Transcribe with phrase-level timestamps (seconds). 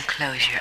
[0.00, 0.60] close your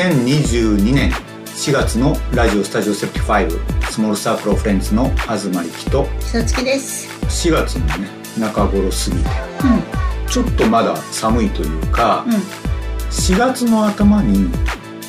[0.00, 1.10] eyes.2022 年
[1.44, 7.06] 4月のラジオスタジオ75スモールサークルフレンズの東力とさつきです。
[7.48, 9.28] 4月のね中頃過ぎて
[10.26, 12.30] うちょっとまだ寒いというか、ん。
[12.30, 12.36] うん。
[13.10, 14.48] 4月の頭に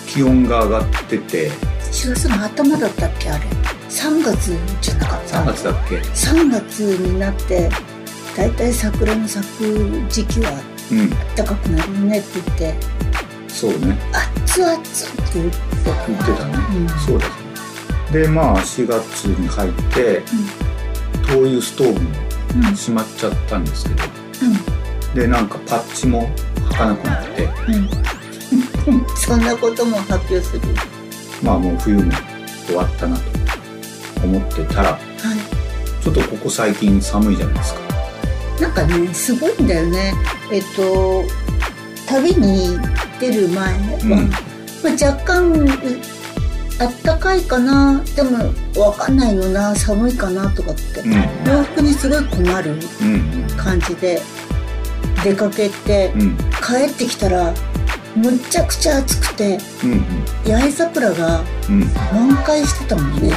[0.07, 1.49] 気温が上がってて
[1.91, 3.45] 4月の頭だったっけあれ
[3.87, 7.69] ？3月じゃなかった？3月だっけ？3月になって、
[8.35, 10.51] だいたい桜の咲く時期は
[10.91, 12.75] うん暖かくなるねって言って、
[13.53, 13.97] そうね
[14.45, 14.89] 熱々って
[15.35, 15.59] 言って
[16.07, 20.21] 言ってたね、うんそうですねでまあ4月に入って、
[21.25, 22.09] 灯油ストーブも
[22.55, 22.75] うん。
[22.75, 24.03] 閉まっちゃったんですけど
[25.15, 26.29] でなんかパッチも
[26.71, 27.49] 履かなくなって。
[29.15, 30.61] そんなことも発表する。
[31.43, 32.11] まあもう冬も
[32.65, 33.23] 終わったなと
[34.23, 36.03] 思ってたらはい。
[36.03, 37.79] ちょっとここ最近寒いじゃないですか
[38.59, 40.13] なんかね、すごいんだよね。
[40.51, 41.23] えっと、
[42.07, 42.77] 旅に
[43.21, 44.09] 出る前は、うん。
[44.09, 45.67] まあ、若干う
[46.79, 48.01] あったかいかな。
[48.15, 49.75] でもわかんないよな。
[49.75, 51.13] 寒いかなとかって、うん。
[51.13, 54.19] 洋服にすごい困るうん感じで
[55.23, 56.11] 出かけて、
[56.65, 57.53] 帰ってきたら
[58.15, 60.03] むっちゃくちゃ暑くてうん
[60.51, 61.43] 八重桜が
[62.11, 63.31] 満開してたもんね。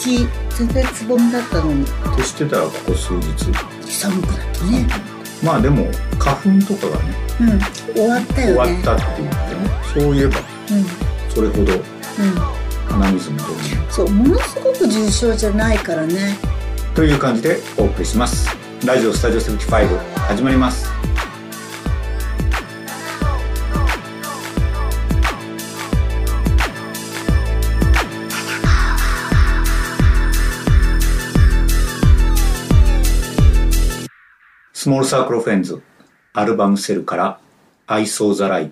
[0.00, 1.84] 一全然つぼみだったのに。
[2.16, 3.52] としてたらここ数日。
[3.88, 4.86] 寒くなってね
[5.42, 5.86] まあでも
[6.18, 7.48] 花粉とかがねうん。
[7.94, 8.56] 終わった終よね。
[8.56, 11.30] わったって言ってねそういえばうん。
[11.34, 11.82] それほどうん。
[12.88, 13.52] 鼻水もどうも
[13.90, 16.36] そうものすごく重症じゃないからね。
[16.94, 18.48] という感じでお送りします。
[18.86, 19.98] ラジオスタジオ75
[20.28, 20.97] 始まります
[34.88, 35.82] スモールサークルフェンズ
[36.32, 37.38] アルバムセルから
[37.86, 38.70] 「I saw the light」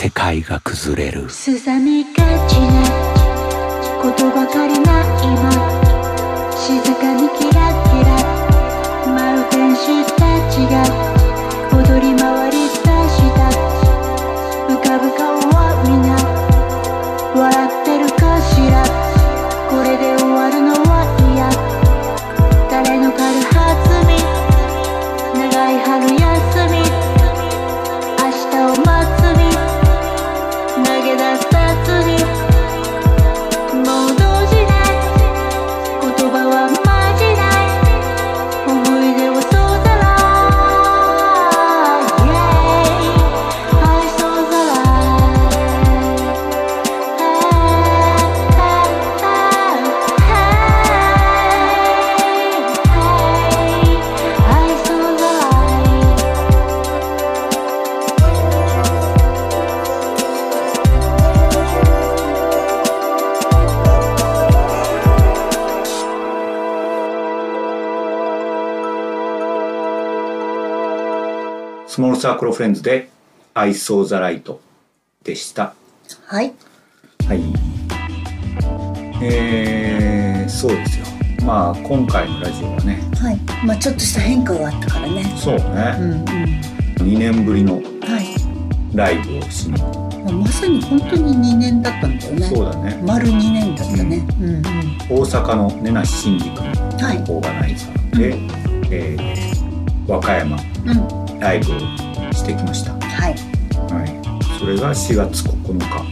[0.00, 1.28] 世界が崩れる。
[1.28, 2.12] すさみが
[2.46, 2.84] ちな
[4.00, 5.50] ことばかりな今
[6.56, 8.14] 静かにキラキラ。
[9.12, 10.22] 舞う天使た
[10.52, 10.86] ちが
[11.72, 12.78] 踊り回り出し
[13.34, 13.50] た。
[14.68, 16.14] 浮かぶ顔は皆
[17.34, 17.77] 笑って
[72.18, 73.08] サークルフレンズで
[73.54, 74.56] 「I saw the light」
[75.24, 75.74] でした。
[76.26, 76.52] はい。
[77.26, 77.40] はい。
[79.22, 81.06] えー、そうですよ。
[81.44, 83.00] まあ今回のラジオはね。
[83.20, 83.38] はい。
[83.66, 85.24] まあちょっとした変化があったからね。
[85.36, 86.24] そうね、うんうん。
[87.08, 87.86] 2年ぶりのはい。
[88.96, 92.46] ライブをしに、まあまさに本当に2年だったんだよね。
[92.46, 93.00] そうだね。
[93.06, 94.26] 丸2年だったね。
[94.40, 94.48] うん。
[94.48, 94.62] うん
[95.10, 97.18] 大阪の根梨新宿のはい。
[97.28, 98.36] オーガナイザーで、
[98.90, 99.58] えー
[100.08, 100.56] 和歌山
[100.86, 101.78] うんライブを
[102.32, 103.34] してきました、ははい。
[103.34, 106.04] い、それが4月9日、は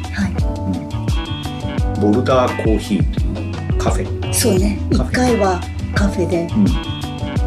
[1.94, 4.78] うん、ボルダーコーヒーというカフェ、いそうね。
[4.96, 5.12] カフェ。
[5.12, 5.60] 1階は
[5.94, 6.66] カフェで、うん。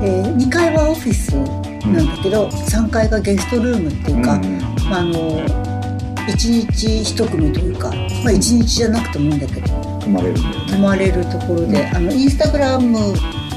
[0.02, 1.36] えー、2階はオフィス
[1.86, 4.60] なんだけど、3階がゲストルームっていうか、うん
[4.90, 5.70] まあ、あの
[6.28, 7.98] 1日1組というか、まあ、
[8.34, 9.68] 1日じゃなくてもいいんだけど
[10.00, 10.72] 泊まれるんだよね。
[10.72, 12.98] 泊まれるところで、あのインスタグラム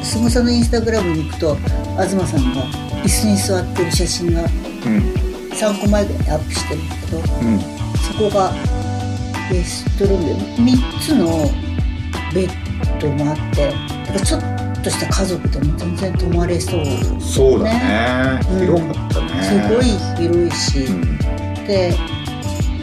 [0.03, 1.57] すごさんのインスタグラムに行くと
[1.97, 4.49] 東さんが椅子に座ってる写真がうん。
[5.53, 7.61] 3個前ぐらいにアップしてるんだけどうん。
[7.97, 8.53] そこが
[9.51, 11.51] ゲストルームで3つの
[12.35, 13.75] ベッドもあってだ
[14.07, 14.41] からちょっ
[14.83, 16.85] とした家族でも全然泊まれそう
[17.21, 18.41] そうだね。
[18.51, 18.61] うん。
[18.61, 19.43] 広かったね。
[19.43, 19.85] すごい
[20.17, 21.19] 広いし、うん。
[21.67, 21.95] で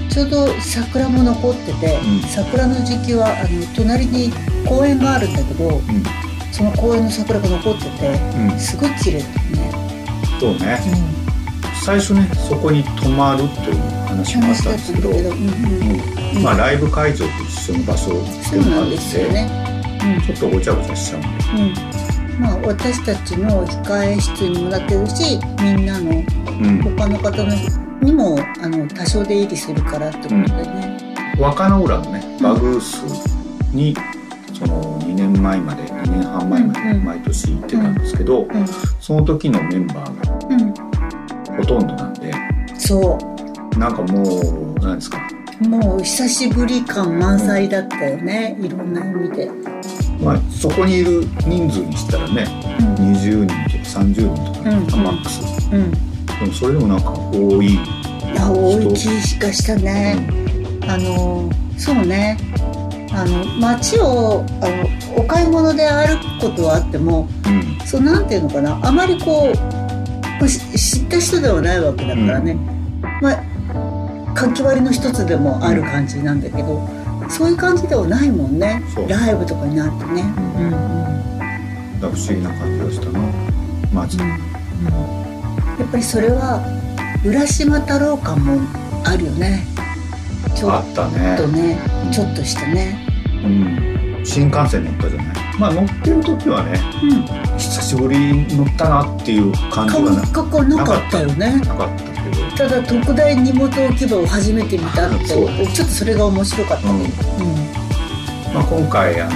[0.09, 2.27] ちょうど桜も残ってて、うん。
[2.27, 4.31] 桜の時期はあの隣に
[4.67, 5.81] 公園があるんだけどうん。
[6.51, 8.59] その公園の桜が残っててうん。
[8.59, 9.31] すごい綺麗だよ
[9.71, 9.78] ね、
[10.39, 10.79] そうね。
[11.89, 19.49] 最初ねそこに泊まるという話もあったたんですけどうんまあライブ会場と一緒の場所でそうなんもあるんですよね、
[20.25, 21.81] ちょっとごちゃごちゃしちゃうんで
[22.39, 26.81] まあ私たちの控え室にもなってるしみんなのうん。
[26.97, 27.55] 他の方の
[28.01, 33.03] にもあの多少出入りするからってことでね、若野浦のねバグース
[33.73, 33.95] に
[34.53, 38.67] その2年前まで2年半前までうん毎年行ってたんですけど、うん
[38.99, 40.73] その時のメンバーうん。
[40.73, 40.83] が
[41.57, 42.33] ほとんどなんで
[42.77, 43.17] そ
[43.77, 45.17] なんかもう何ですか？
[45.63, 49.51] うもう久しぶり感満載だったよね、いろんな意味で、
[50.21, 52.45] まあそこにいる人数にしたらね
[52.79, 53.11] うん。
[53.13, 55.69] 20人とか30人とか、うんマックス。
[55.71, 55.97] うん、で
[56.45, 57.77] もそれでもなんか多い、い
[58.35, 60.27] や多い気がしたね、
[60.87, 62.37] あのそうね
[63.11, 67.87] あの街をあのお買い物で歩くことはあってもうん。
[67.87, 69.51] そうなんていうのかなあまりこ
[70.41, 72.55] う知った人ではないわけだからね、
[73.21, 73.43] まあ
[74.35, 76.87] 活気割りの一つでもある感じなんだけど、
[77.29, 78.81] そういう感じではないもんね。
[79.07, 80.21] ライブとかになるとね。
[80.21, 80.69] ううん。
[81.99, 83.19] 不思議な感じがしたな。
[83.91, 84.25] まず、や
[85.85, 86.63] っぱりそれは
[87.25, 88.61] 浦島太郎感も
[89.03, 89.65] あるよね
[90.55, 91.37] ちょっあったね。
[91.37, 91.79] とね
[92.11, 93.05] ちょっとしたね。
[93.43, 95.35] うん、新幹線乗ったじゃない？
[95.59, 97.05] まあ乗ってる時はねう
[97.53, 97.57] ん。
[97.57, 101.59] 久しぶりに乗ったなっていう感じはな感覚はなかったよね。
[101.59, 102.57] なかったけど。
[102.57, 107.03] ただ特大荷物置き場を初めて見たってちょっとそれが面白かったうん。
[107.03, 107.09] ね
[108.53, 109.33] まあ、今回あの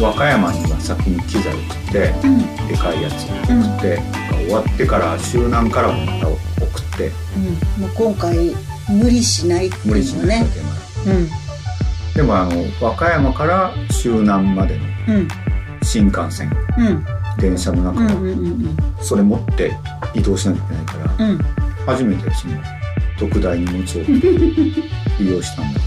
[0.00, 2.34] 和歌山には先に機材を送ってうん。
[2.34, 4.00] うんでかいやつ送って、
[4.46, 6.38] 終わってから周南からもまた送っ
[6.96, 7.10] て。
[7.36, 7.82] うん。
[7.82, 8.54] もう今回
[8.88, 10.44] 無理しないっていうのね。
[12.14, 15.28] ででもあの和歌山から周南までのうん。
[15.82, 17.04] 新幹線うん。
[17.38, 19.76] 電車の中、うんうんうんそれ持って
[20.14, 21.30] 移動しなきゃいけないから、うん。
[21.32, 21.38] うん
[21.86, 22.54] 初めてその
[23.18, 23.84] 特大荷物を
[25.20, 25.80] 利用したんだ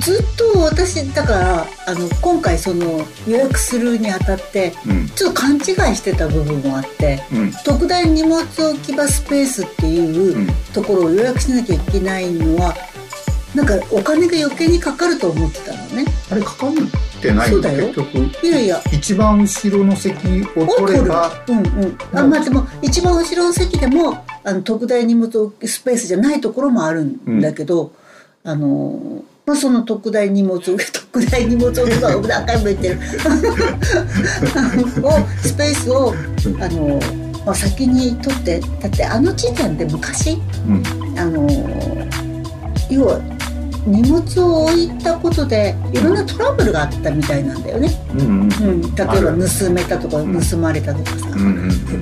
[0.00, 5.08] ずっと私だからあの今回その予約するにあたってうん。
[5.08, 7.52] ちょっと勘違いしてた部分もあってうん。
[7.64, 10.46] 特大荷物置き場スペースっていううん。
[10.74, 12.74] ところを予約しなきゃいけないのは
[13.54, 16.04] なんかお金が余計にかかると思ってたのね。
[16.30, 18.18] あれかかってないんだ結局？
[18.46, 18.80] いやいや。
[18.92, 20.14] 一番後ろの席
[20.56, 21.32] を取れば？
[21.48, 21.98] うんうん。
[22.12, 27.92] あまあでも一番後ろの席でもあの特大荷物置きスペースじゃないところもあるんだけど、
[28.44, 32.98] あのまあ、その特大荷物特大荷物置き場を何回も言ってる。
[35.02, 36.14] をスペースを
[36.60, 37.00] あの、
[37.44, 40.82] まあ、先に取ってだってあの時点で昔うん。
[41.18, 41.48] あの
[42.88, 43.20] 要は
[43.86, 48.36] 荷物を置いたことでいろんなトラブルがあったみたいなんだよね、うんうんう
[48.86, 50.40] ん、例えば盗めたとかうん。
[50.40, 51.34] 盗まれたとかさ、と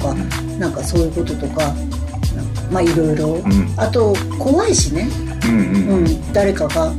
[0.07, 0.15] か
[0.59, 1.75] なんかそういうこととか
[2.71, 3.29] まあいろいろ。
[3.29, 3.75] うん。
[3.77, 5.09] あと怖いしね、
[5.47, 6.93] うん、誰かが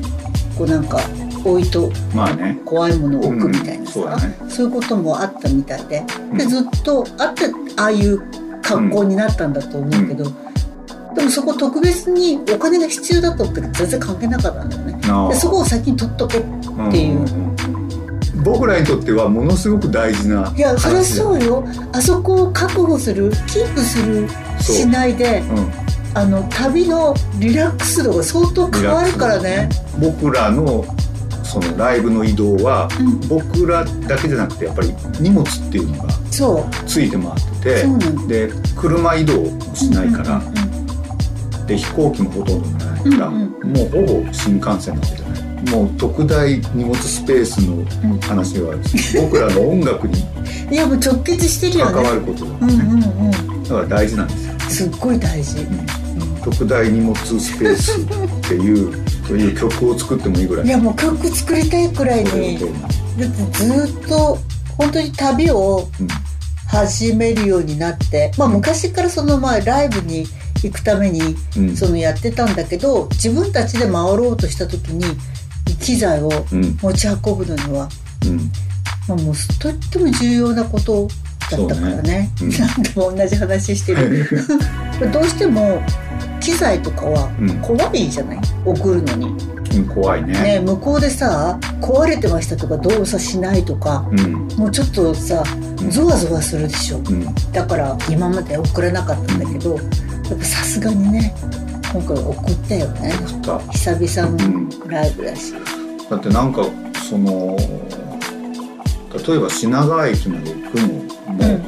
[0.60, 1.00] こうなんか
[1.46, 2.60] 置いとまあね。
[2.66, 4.38] 怖いものを置くみたいなさ、うんそね。
[4.50, 6.04] そういうこともあったみたいで。
[6.34, 6.50] でうん。
[6.50, 7.46] ずっとあって
[7.78, 8.20] ああいう
[8.62, 10.26] 格好になったんだと思うけど、
[11.16, 15.30] でもそこ特別にお金が必要だったって全然関係なかったんだよね。
[15.30, 16.42] でそこを先に取っとけっ
[16.92, 17.26] ていう、
[18.44, 21.66] 僕らにとってはものすごく大事ないやそりゃそうよ。
[21.94, 24.28] あそこを確保するキープする
[24.60, 29.70] しないでうんあの旅のリラックス度が相当変わるからね。
[30.00, 30.86] 僕らの
[31.44, 33.20] そのライブの移動は、うん。
[33.28, 36.10] 僕らだけじゃなくてやっぱり荷物っていうのが
[36.86, 37.86] ついて回って
[38.28, 40.70] てで車移動もしないから、うんうん
[41.70, 47.86] で飛行機もほとんどないから、うんもうほぼ新幹線なわけじゃないもう特大荷物スペースの
[48.22, 48.74] 話は、
[49.22, 50.20] 僕らの音楽に
[50.68, 51.94] う んいやもう直結してるよね。
[51.94, 53.64] 関わることだうんね、うんうん。
[53.64, 54.54] だから大事なんですよ。
[54.70, 55.58] すっごい大事、
[56.44, 58.06] 特大荷物スペースっ
[58.48, 58.94] ていう
[59.28, 60.66] そういう曲を作ってもいいぐらい。
[60.66, 64.38] いやもう曲作りたいくらいにってずっと
[64.78, 66.08] 本当に旅をうん
[66.70, 70.26] 始めるようになって、まあ、昔からそのまあライブに
[70.64, 71.76] 行くためにうん。
[71.76, 75.04] そのやってたんだけど自分たちで回ろうとした時に
[75.82, 76.78] 機材をうん。
[76.82, 77.90] 持ち運ぶのには、
[78.26, 78.52] うん。
[79.08, 81.08] まあ、もうとっても重要なこと
[81.50, 82.02] だったからね。
[82.04, 82.32] ね。
[82.42, 82.50] うん。
[82.58, 84.28] 何度も同じ話してる。
[85.12, 85.82] どうしても
[86.40, 87.62] 機材とかはうん。
[87.62, 88.40] 怖いじゃない？
[88.66, 90.34] 送るのに、うん怖いね。
[90.34, 94.48] ね、向こうでさ壊れてましたとか動作しないとかうん。
[94.58, 95.44] もうちょっとさ
[95.82, 95.90] うん。
[95.90, 96.98] ゾワゾワするでしょ。
[96.98, 97.34] うん。
[97.52, 99.86] だから今まで送らなかったんだけどやっ
[100.38, 101.34] ぱさすがにね
[101.92, 103.14] 今回送ったよね。
[103.42, 105.54] だ久々のライブだし、
[106.10, 106.64] だってなんか
[107.10, 107.58] その
[109.28, 111.60] 例えば品川駅まで行くのも、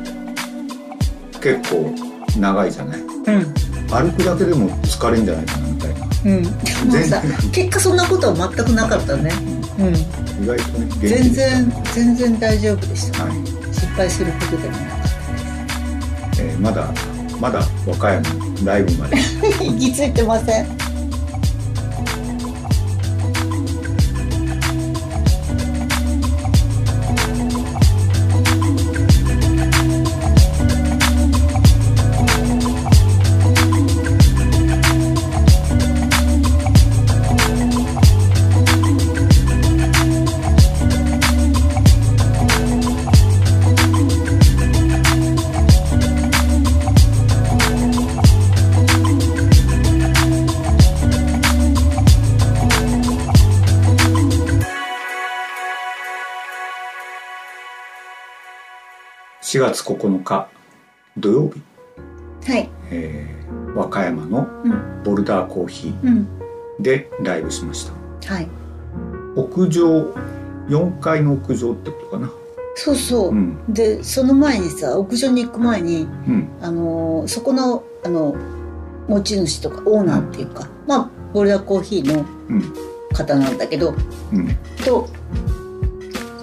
[1.42, 1.92] 結構
[2.40, 3.00] 長いじゃない？
[3.01, 3.54] うん
[3.91, 6.07] 歩くだけでも疲れんじゃないかなみたいな。
[6.24, 6.53] うん、でも
[7.51, 9.31] 結果そんなことは全くなかったね、
[9.79, 9.95] うん、
[10.43, 13.33] 意外とね全然全然大丈夫でした、はい。
[13.74, 15.01] 失敗することでもなかっ
[16.39, 16.93] えーまだ
[17.39, 18.24] まだ和歌山
[18.63, 19.15] ライブまで。
[19.15, 20.90] た行き着いてません
[59.62, 60.48] 月9日
[61.18, 61.62] 土曜日、
[62.51, 62.70] はい。
[62.91, 63.41] えー
[63.74, 65.03] 和歌山のうん。
[65.03, 66.27] ボルダーコーヒうん。
[66.80, 68.34] ーでライブしました。
[68.34, 68.48] はい。
[69.36, 70.13] 屋上
[70.68, 72.30] 4階の屋上ってことかな。
[72.75, 73.58] そうそう、うん。
[73.74, 76.50] でその前にさ屋上に行く前にうん。
[76.62, 78.36] あのーそこのあの
[79.08, 82.74] 持ち主とかオーナーっていうか、まあボルダーコーヒーのうん。
[83.13, 83.94] 方なんだけど
[84.34, 84.50] うん。
[84.86, 85.08] と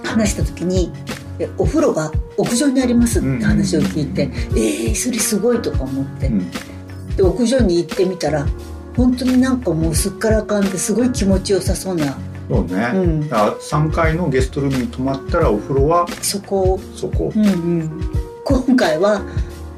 [0.05, 1.15] 話した時にで
[1.59, 6.51] お風呂が屋上にありますって話を聞いて、うんえー、それすごいとか思って、うん。
[7.17, 8.47] で屋上に行ってみたら
[8.97, 12.19] 本当になんかもうすっからかんですごい気持ちよさそうな。
[12.49, 13.29] そうね、うん。
[13.29, 16.75] だから3階のゲストルームに泊まったらお風呂はそこ。
[16.75, 17.49] を、そこ、うんう
[17.85, 18.11] ん、
[18.45, 19.23] 今回は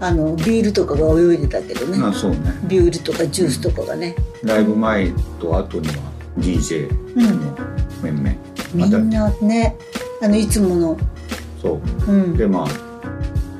[0.01, 2.39] あのビールとかが泳いでたけどね、まあそうね。
[2.65, 5.95] ビールとかジュースとかがね、ライブ前と後には
[6.39, 7.57] DJ うん、の
[8.03, 8.37] 面々、
[8.73, 9.77] みんなね
[10.23, 10.97] あのいつもの、
[11.61, 12.13] そう。
[12.13, 12.67] うん、でまあ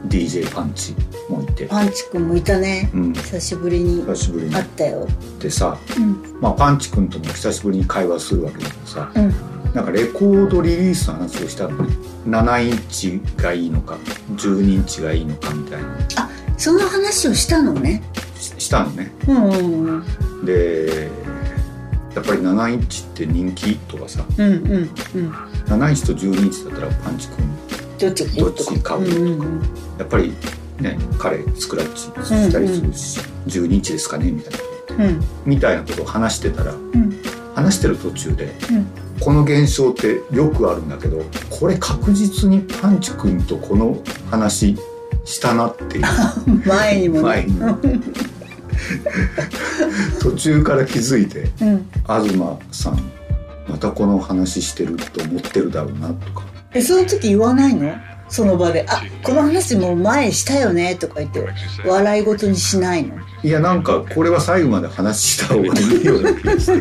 [0.09, 0.95] DJ パンチ
[1.29, 2.91] もいて、パンチ君もいたね。
[2.93, 4.03] うん、久しぶりに。
[4.03, 4.53] 久しぶりに。
[4.53, 5.07] 会ったよ、
[5.39, 6.41] でさ、うん。
[6.41, 9.35] まあ、パンチ君とも久しぶりに会話するわけだけどさうん、
[9.75, 11.95] なんかレコードリリースの話をしたのね。
[12.27, 13.97] 7インチがいいのか
[14.37, 15.89] 12インチがいいのかみたいな。
[16.59, 18.03] その話をしたのね。
[18.37, 19.13] ししたのね。
[19.29, 20.03] うんうん
[20.41, 20.45] うん。
[20.45, 21.09] で
[22.15, 24.25] やっぱり7インチって人気とかさ。
[24.37, 25.33] うんうんうん。
[25.67, 27.70] 7インチと12インチだったらパンチ君
[28.01, 29.01] どっちどっち買う？
[29.01, 29.63] うんうんうん。
[29.99, 30.33] やっぱり
[30.81, 34.53] ね彼スクラッチしたりするし、12インチですかねみたい
[34.99, 35.05] な。
[35.05, 35.21] うん。
[35.45, 37.21] みたいなことを話してたらうん。
[37.55, 38.87] 話してる途中でうん。
[39.21, 43.99] この現象ってよくあるんだけどこれ確実にパンチ君とこの
[44.31, 44.79] 話
[45.27, 46.05] したなっていう。
[46.67, 47.23] 前にもね。
[47.23, 47.79] 前にも。
[50.21, 51.87] 途中から気づいてうん。
[52.07, 52.39] 東
[52.73, 52.99] さん
[53.69, 56.43] またこの話してると思ってるだろうなとか
[56.75, 57.93] えその時言わないの？
[58.29, 61.45] その場で「あこの話もう前したよね」とか言って
[61.85, 63.15] 笑い事にしないの？
[63.43, 66.73] いやなんかこれは最後まで話した方がいいような気がして。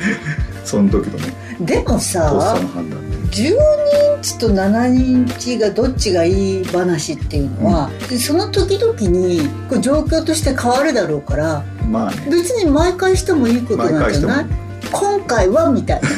[0.64, 1.32] その時のね。
[1.60, 2.30] でもささ
[2.60, 3.16] の判断で。
[3.28, 12.16] 12インチと7インチがどっちがいい話っていうのは、でその時々にこう状況として変わるだろうからまあね。
[12.30, 14.44] 別に毎回してもいいことなんじゃない？
[14.44, 14.46] 毎
[14.92, 16.08] 今回はみたいな。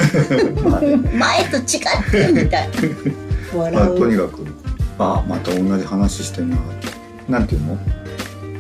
[1.13, 1.65] 前と違っ
[2.11, 2.77] てみたいな。
[3.55, 4.47] まあ笑う、とにかく
[4.99, 6.57] あまた同じ話してんな
[7.29, 7.79] なんていうの？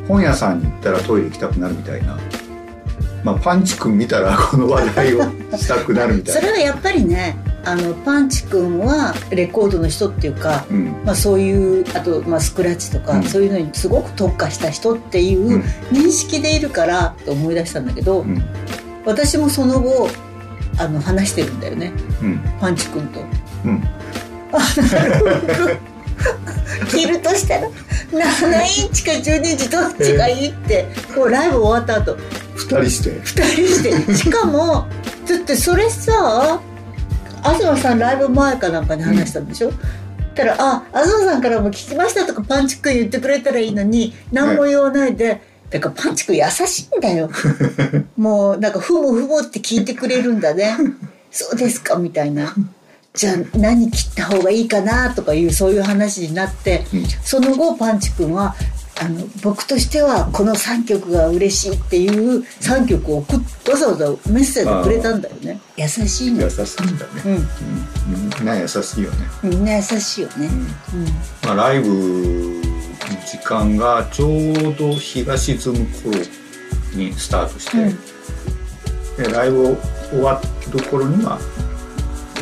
[0.08, 2.18] 本屋さんに行ったらトイレ行きたくなるみたいな。
[3.22, 5.22] まあパンチ君見たらこの話題を
[5.56, 6.40] したくなるみたいな。
[6.40, 10.86] それはやっぱりねあのパンチ君はレコードの人っていうか、うん。
[11.04, 13.22] まあ、そういうあと、まあ、スクラッチとか、うん。
[13.24, 15.60] そういうのにすごく特化した人っていううん。
[15.92, 18.42] 認識でいるからと思い出したんだけど、うん
[19.04, 20.08] 私もその後
[20.78, 21.92] あの話してるんだよね。
[22.22, 22.40] うん。
[22.60, 23.20] パンチ君と。
[23.64, 23.82] うん。
[26.88, 32.16] 着るとしたら7インチか12インチどっちがいいってこうライブ終わった後。
[32.56, 33.10] 二人して。
[33.10, 34.14] 2人して。
[34.14, 34.86] しかも
[35.28, 36.60] だってそれさ
[37.42, 39.72] 東さんライブ前かなんかに話したんでしょ、
[40.34, 45.48] たら「あ東さんからも聞きました」とかパンチ君言ってくれたらいいのに何も言わないで。
[45.70, 47.30] だからパンチ君優しいんだよ。
[48.16, 50.76] もうなんか「ふむふむ」って聞いてくれるんだね。
[51.30, 52.54] そうですかみたいな。
[53.14, 57.06] じゃあ何切った方がいいかなとかいうそういう話になって、うん。
[57.24, 58.54] その後パンチ君は
[59.00, 65.60] あの僕としてはこの3曲が嬉しいっていう3曲を送っわざわざメッセージくれたんだよね。
[65.76, 66.42] 優しいの。
[66.42, 67.32] 優しいんだね、うん。
[67.34, 67.44] うん。
[68.38, 70.34] みんな優しいよね、みんな優しいよね。
[70.92, 71.00] うん。
[71.00, 71.06] うん。
[71.44, 72.69] まあ、ライブの
[73.26, 76.18] 時間がちょうど日が沈む頃
[76.94, 79.24] にスタートして、うん。
[79.24, 79.76] でライブ
[80.10, 80.40] 終わ
[80.72, 81.38] る頃には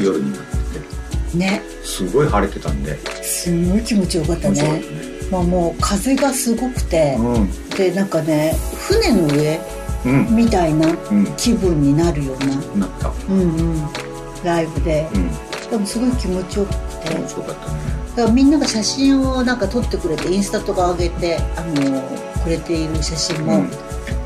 [0.02, 1.62] 夜になっててね。
[1.82, 2.96] すごい晴れてたんで。
[3.22, 4.62] すんごい気持ちよかったね。
[4.62, 4.82] ね。
[5.30, 7.50] まあもう風がすごくてうん。
[7.70, 8.54] でなんかね
[8.88, 9.60] 船の上
[10.04, 10.36] うん。
[10.36, 11.26] みたいなうん。
[11.36, 13.12] 気分になるようななった。
[13.28, 13.88] うんうん
[14.44, 15.08] ライブで。
[15.14, 15.30] うん。
[15.70, 17.14] でもすごい気持ちよくて。
[17.14, 22.02] 面白かったねだからみんなが写真をなんか撮ってくれてインスタとか上げてあの
[22.42, 23.70] くれている写真も、うん。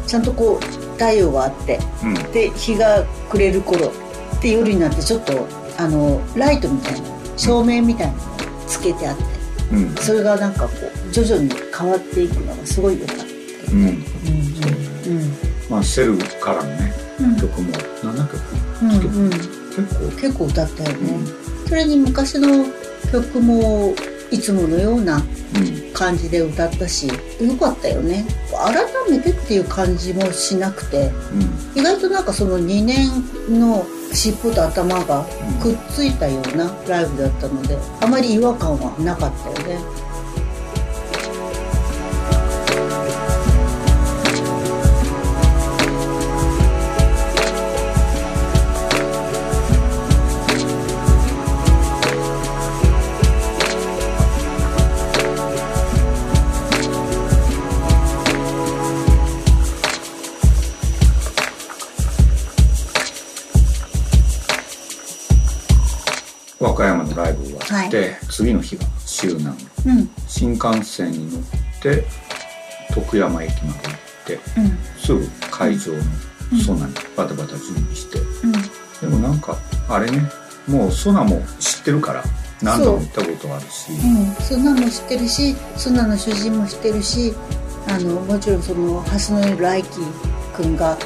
[0.06, 2.14] ちゃんとこう太陽があってうん。
[2.32, 3.92] で日が暮れる頃
[4.40, 9.24] で夜になってちょっとあのライトみたいな照明みたいなのをつけてあって
[9.72, 9.94] うん。
[9.96, 10.74] それがなんかこ
[11.08, 13.22] う徐々に変わっていくのがすごい良かった。
[13.24, 13.28] よ
[13.72, 13.84] うん。
[13.84, 13.98] ね。
[15.06, 15.16] うん。
[15.16, 15.32] うん。
[15.68, 17.36] まあセルからのねうん。
[17.36, 17.72] 曲も。
[17.74, 18.40] 7曲
[18.80, 19.30] うんうん。
[19.30, 20.10] 結構。
[20.18, 21.18] 結構歌ったよね、
[21.66, 22.64] うそれに昔の
[23.12, 23.94] 曲も
[24.30, 25.22] いつものような
[25.54, 25.82] うん。
[25.92, 27.14] 感じで歌ったしよ
[27.60, 28.24] かったよね。
[28.50, 28.74] 改
[29.10, 31.10] めてっていう感じもしなくて
[31.74, 31.80] うん。
[31.80, 33.08] 意外となんかその2年
[33.50, 35.24] の尻尾と頭が
[35.62, 39.78] くっついたようなライブだったのであまり違和感はなかったよね
[70.42, 71.42] 新幹線に乗っ
[71.80, 72.02] て
[72.92, 74.78] 徳山駅まで行ってうん。
[74.98, 76.02] すぐ会場の
[76.64, 78.52] ソナにバタバタ準備して、うん。
[79.10, 79.56] でもなんか
[79.88, 80.20] あれね
[80.66, 82.24] もうソナも知ってるから
[82.60, 83.92] 何度も行ったことあるし。
[83.92, 83.94] う。
[83.94, 87.32] ん、そんも知ってるしそんなの主人も知ってるし
[87.86, 89.84] あのもちろんその蓮野来輝
[90.56, 90.98] 君が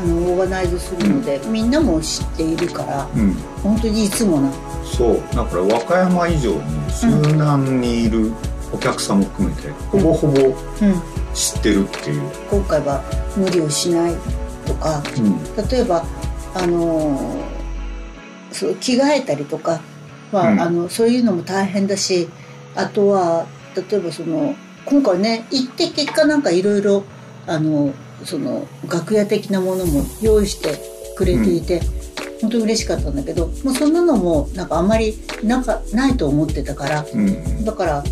[0.00, 3.34] あのオーガナイズするので、みんなも知っているからうん。
[3.62, 4.50] 本当にいつもな。
[4.84, 5.20] そう。
[5.34, 8.32] だから和歌山以上に周南にいる
[8.72, 10.54] お客さんも含めて、ほぼほぼうん、
[11.34, 13.02] 知ってるっていう、今回は
[13.36, 14.14] 無理をしない
[14.66, 15.68] とかうん。
[15.68, 16.04] 例えば
[16.54, 17.42] あの
[18.52, 19.80] そう着替えたりとか
[20.32, 20.60] は、うん。
[20.60, 22.28] あのそういうのも大変だし
[22.74, 24.54] あとは例えばその
[24.84, 27.04] 今回ね行って結果なんかいろいろ
[27.46, 27.92] あの
[28.24, 30.78] その楽屋的なものも用意して
[31.16, 31.80] くれていて、
[32.40, 37.64] 本当に嬉しかったんだけどもうそんなのもなんかあんまりなんかないと思ってたからうん。
[37.64, 38.04] だから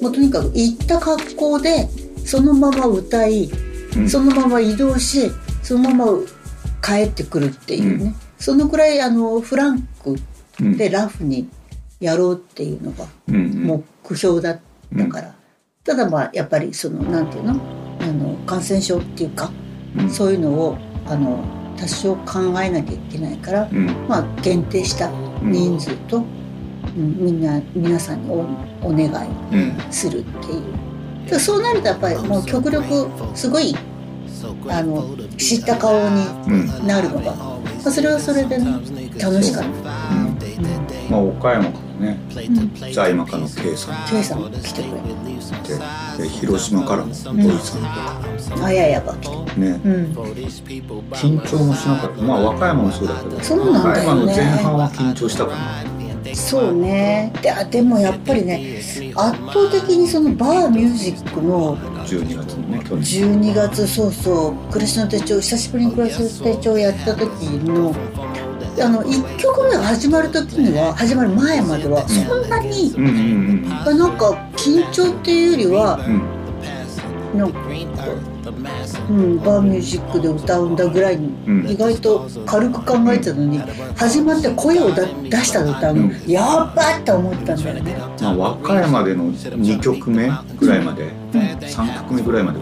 [0.00, 1.88] もうとにかく行った格好で
[2.24, 3.50] そのまま歌い
[3.96, 4.08] うん。
[4.08, 5.30] そのまま移動し
[5.62, 6.18] そのまま
[6.82, 8.14] 帰ってくるっていうね、うん。
[8.38, 10.16] そのくらいあのフランク
[10.60, 10.76] うん。
[10.76, 11.48] でラフに
[12.00, 13.82] やろうっていうのが目
[14.16, 14.60] 標だっ
[14.96, 15.34] たから、
[15.84, 17.60] ただまあやっぱりそのなんていうの？
[18.00, 19.50] あの感染症っていうか、
[19.96, 20.10] うん。
[20.10, 21.42] そういうのをあの
[21.76, 23.86] 多少考えなきゃいけないから、うん。
[24.06, 25.10] まあ限定した
[25.42, 26.38] 人数と、うん
[26.98, 28.46] みんな皆さんにお
[28.82, 30.62] お願いうんするっていう。
[31.24, 33.74] だからそうなるとやっぱりもう極力すごい
[34.68, 38.64] あの知った顔にうんなるのが、まあ、それはそれでね
[39.20, 39.90] 楽しかった。
[41.10, 42.18] まあ岡山からね
[42.92, 44.08] 在魔家の K さん。
[44.08, 45.02] K さん来てくれ
[46.22, 47.88] で広島からも土井さんと
[48.60, 49.60] かあややが来て。
[49.60, 49.80] ね。
[49.84, 50.12] うん。
[51.12, 52.22] 緊張もしなかった。
[52.22, 53.40] まあ和歌山もそうだけど。
[53.40, 53.92] そうなんだよね。
[53.92, 55.97] 和歌山の前半は緊張したかな
[56.34, 57.32] そうね。
[57.42, 58.78] であでもやっぱりね
[59.14, 63.02] 圧倒的にそのバーミュージックの12月のね去年。
[63.02, 67.28] 12月そうそう「暮らしの手帳」久しぶりに「暮らしの手帳」やった時
[67.64, 67.94] の
[68.80, 76.22] あの1曲目が始まる時には始まる前まではそんなに、うんうんあなんか緊張っていうよりはうん
[77.34, 77.38] うん。
[77.38, 77.58] なんか、
[79.08, 81.68] うん、バーミュージックで歌うんだぐらいにうん。
[81.68, 83.58] 意外と軽く考えてたのに
[83.96, 86.30] 始まって声をだ出した途端うん。
[86.30, 87.96] やっばって思ったんだよね。
[88.20, 92.58] まあ、和歌山での2曲目ぐらいまで、3曲目ぐらいまで、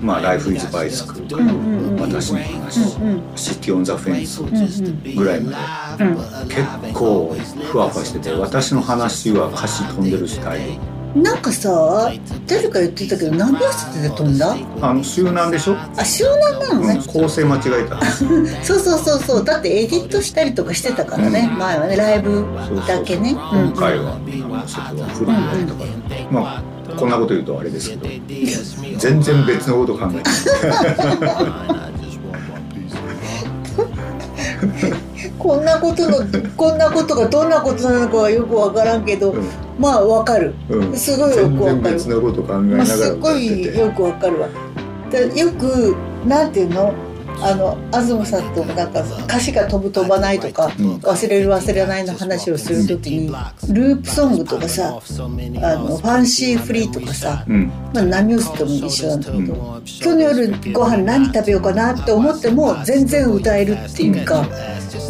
[0.00, 2.00] まあ、ライフイズバイスクルとか、うんうんうん。
[2.00, 3.22] 私の話、うんうん。
[3.36, 6.16] シティオンザフェンスうんうんぐらいまで、うん。
[6.48, 6.62] 結
[6.94, 7.34] 構
[7.70, 10.95] ふわふわしてて、私の話は歌詞飛んでるし、大変。
[11.22, 12.12] なんかさ
[12.46, 18.04] 誰か言ってたけど何秒捨てで飛んだあの、周南でしょ、あ周南なのうんね、構成間違えた。
[18.62, 19.44] そうそうそうそう。
[19.44, 22.44] だってエディットしたりとかしてたからね、前はねライブ
[22.86, 23.30] だけね。
[23.32, 24.18] 今回は、あ
[24.52, 25.84] のそこはフルにやったか。
[26.30, 26.62] ら、まあ、
[26.96, 28.08] こんなこと言うとあれですけど、
[28.98, 30.30] 全然別のこと考えて
[35.46, 36.18] こんなことの
[36.56, 39.44] こんなことがどんなことなのかはよくわからんけど、うん。
[39.78, 40.96] まあわかる、うん。
[40.96, 41.82] すごいよ全くわかる。
[41.82, 43.76] 然別のこと考えなまあ、がらすっご歌ってて。
[43.76, 44.48] いよくわかるわ。
[45.10, 46.92] でよくなんていうの？
[47.40, 50.96] あの東さんとなんか歌詞が飛ぶ飛ばないとか、うん。
[50.96, 53.28] 忘れる忘れないの話をするときに
[53.68, 57.66] ループソングとかさあのファンシーフリーとかさ、うん。
[57.92, 64.46] まあ、何をしても一緒なんだけど、今日の夜ご飯何食べようかなって思っても全然歌えるっていうか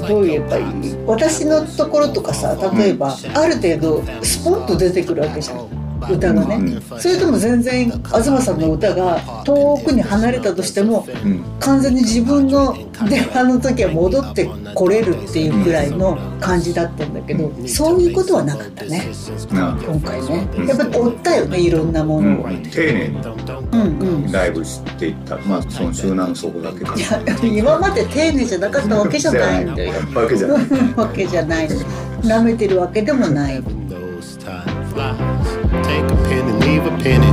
[0.08, 5.75] どう言えばいい私のところとかさ例えばある程度スポッと出てくるわけじゃん
[6.11, 11.44] 歌がね、それとも全然東さんの歌が遠くに離れたとしてもうん。
[11.61, 12.76] 完全に自分の
[13.09, 19.09] 電話の時は戻ってこれるっていうぐらいの感じだったんだけどそういうことはなかったね
[19.52, 22.48] な今回ねやっぱり追ったよねいろんなもうのを。
[22.48, 29.92] ん、丁寧にうんうんライブしていったまあその周南のそこだけかいや今まで丁寧じゃなかったわけじゃないんだよ。
[30.14, 31.68] わけじゃないわけじゃない。
[32.22, 33.62] 舐めてるわけでもない。
[36.04, 37.32] A penny, leave a penny.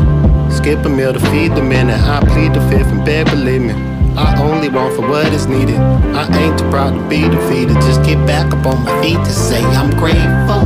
[0.49, 1.99] Skip a meal to feed the minute.
[1.99, 3.73] I plead the fifth and beg, believe me.
[4.15, 5.75] I only want for what is needed.
[5.75, 7.75] I ain't too proud to be defeated.
[7.81, 10.63] Just get back up on my feet to say I'm grateful.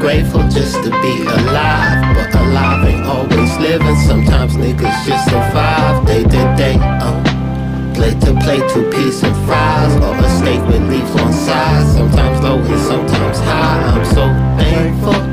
[0.00, 2.16] Grateful just to be alive.
[2.16, 3.96] But alive ain't always living.
[4.06, 6.76] Sometimes niggas just survive day to day.
[6.80, 7.22] Uh.
[7.94, 11.86] Plate to plate, two piece and fries, or a steak with leaves on side.
[11.94, 13.82] Sometimes low and sometimes high.
[13.92, 14.24] I'm so
[14.56, 15.29] thankful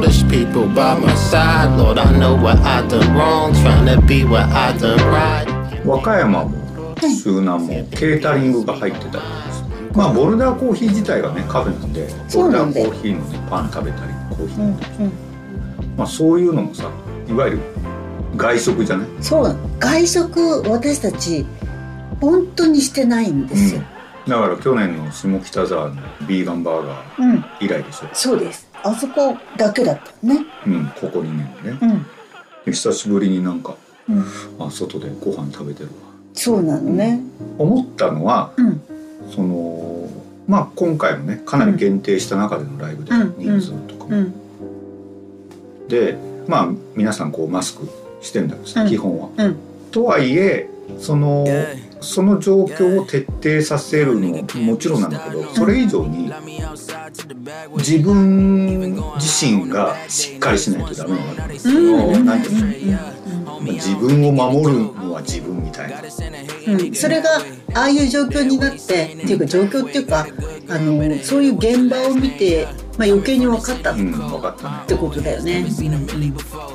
[0.00, 1.76] these people by my side.
[1.78, 5.46] Lord, I know what I done wrong, trying to be what I done right.
[5.84, 9.12] 和歌山も周南もケータリングが入ってたり。
[9.12, 15.12] とかしてまあボルダーコーヒー自体がねカフェなんでボルダーそうなんだよコーヒーの、ね、パン食べたりコーヒーうん飲んだり、うん
[15.96, 16.90] まあ、そういうのもさ
[17.28, 17.60] いわゆる
[18.36, 21.46] 外食じゃない、そう外食私たち
[22.20, 23.82] 本当にしてないんですよ、
[24.28, 27.44] だから去年の下北沢のビーガンバーガーうん。
[27.60, 30.44] 以来でしょ、そうですあそこだけだったね。
[30.66, 32.06] うん、ここ2年でね、うん、
[32.64, 33.76] で久しぶりになんか
[34.08, 35.92] うん、あ外でご飯食べてるわ。
[36.32, 37.20] そうなのね。
[37.58, 38.80] 思ったのはうん。
[39.30, 40.08] その
[40.46, 43.34] まあ今回もねかなり限定した中でのライブでうん。
[43.38, 45.88] 人数とかも、うん。
[45.88, 47.86] でまあ皆さんこうマスク
[48.22, 48.88] してんだけどさ、うん。
[48.88, 49.28] 基本は。
[49.36, 49.56] うん。
[49.90, 51.46] とはいえその
[52.00, 56.32] その状況を徹底させるのももちろんなんだけどそれ以上に
[57.76, 61.80] 自分自身がしっかりしないとダメなわけですよ。
[61.80, 63.18] うんなんていうの
[63.60, 66.00] 自分を守るのは自分みたいな。
[66.00, 67.30] うん、それが
[67.74, 70.26] ああいう状況になってっていうか状況っていうか
[70.68, 72.68] あのそういう現場を見て、
[72.98, 73.96] まあ、余計に分かったっ。
[74.86, 75.64] てことだよね、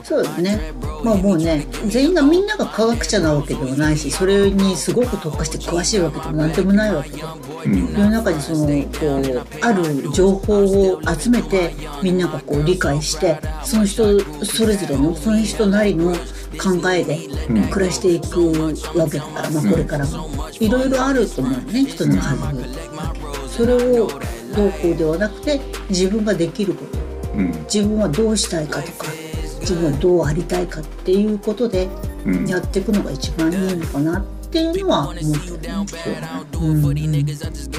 [0.04, 0.74] そうだね。
[1.04, 7.22] まあもうね全員がみんなが科学者なわけではないしそれにすごく特化して詳しいわけでもなんでもないわけで
[7.66, 7.94] うん。
[7.94, 16.14] 世の中にそのこうある情報を集めてみんながこう理解してその人それぞれのその人なりの
[16.58, 17.18] 考えで
[17.50, 17.64] うん。
[17.70, 18.52] 暮らしていく
[18.98, 20.44] わけだから、まあ、これからも。
[20.60, 22.36] いろいろあると思うね人の数
[23.56, 24.08] それを
[24.56, 26.98] どうこうではなくて自分ができること。
[27.38, 27.52] うん。
[27.72, 29.06] 自分はどうしたいかとか
[29.62, 31.88] 自分はどうありたいかっていうことで
[32.26, 32.46] うん。
[32.48, 35.70] やっていくのが一番いいのかなっていうのは思ってるね。
[36.60, 36.74] う。
[36.74, 36.82] ん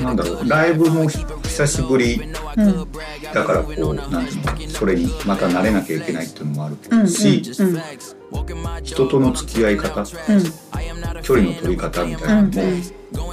[0.04, 0.48] なんだろう。
[0.48, 2.20] ライブも久しぶり
[2.56, 2.86] うん
[3.32, 4.32] だからこうなんて
[4.62, 7.00] いうのそれにまた慣れなきゃいけないっていうのもあるうん。
[7.00, 7.08] うん。
[7.08, 7.80] し、うん
[8.82, 10.06] 人との付き合い方うん。
[11.22, 13.32] 距離の取り方みたいなのも、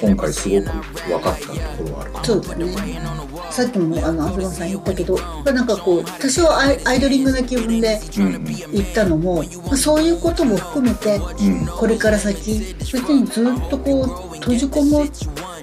[0.00, 0.70] 今回すごく
[1.08, 2.24] 分かったところはあるかな。
[2.24, 3.26] そうだね。
[3.50, 15.08] さっきもあの東さん言ったけどまあなんかこう多少アイドリングな気分でうん言ったのも、まあ、そういうことも含めてうんこれから先別にずっとこう閉じこもっ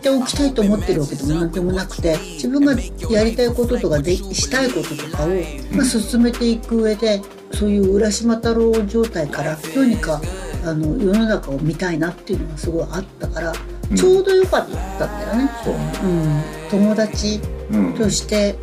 [0.02, 2.74] ておきたいと思ってるわけでもなんでもなくて自分が
[3.12, 5.28] やりたいこととかでしたいこととかを、
[5.72, 7.22] まあ、進めていく上で
[7.54, 10.22] そういう浦島太郎状態からどうにか
[10.66, 13.54] あの世の中を見たいなっていうのがすごいあったから、
[13.92, 13.96] うん。
[13.96, 15.50] ちょうどよかったんだよね。
[15.64, 15.94] そうね。
[16.04, 17.40] うん、友達
[17.72, 17.94] うん。
[17.94, 18.56] として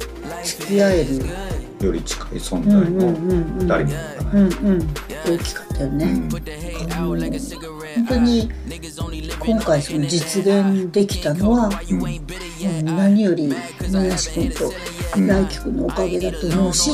[0.44, 3.14] 付き合える、より近い存うん在うんのうん
[3.60, 3.66] うん。
[3.68, 4.88] 誰になるかなうんうん
[5.26, 8.50] 大きかったよね、本当に
[9.38, 12.84] 今回その実現できたのは、うん。
[12.84, 13.52] 何より
[13.90, 14.72] 根梨君と
[15.14, 16.90] 来輝君のおかげだと思うし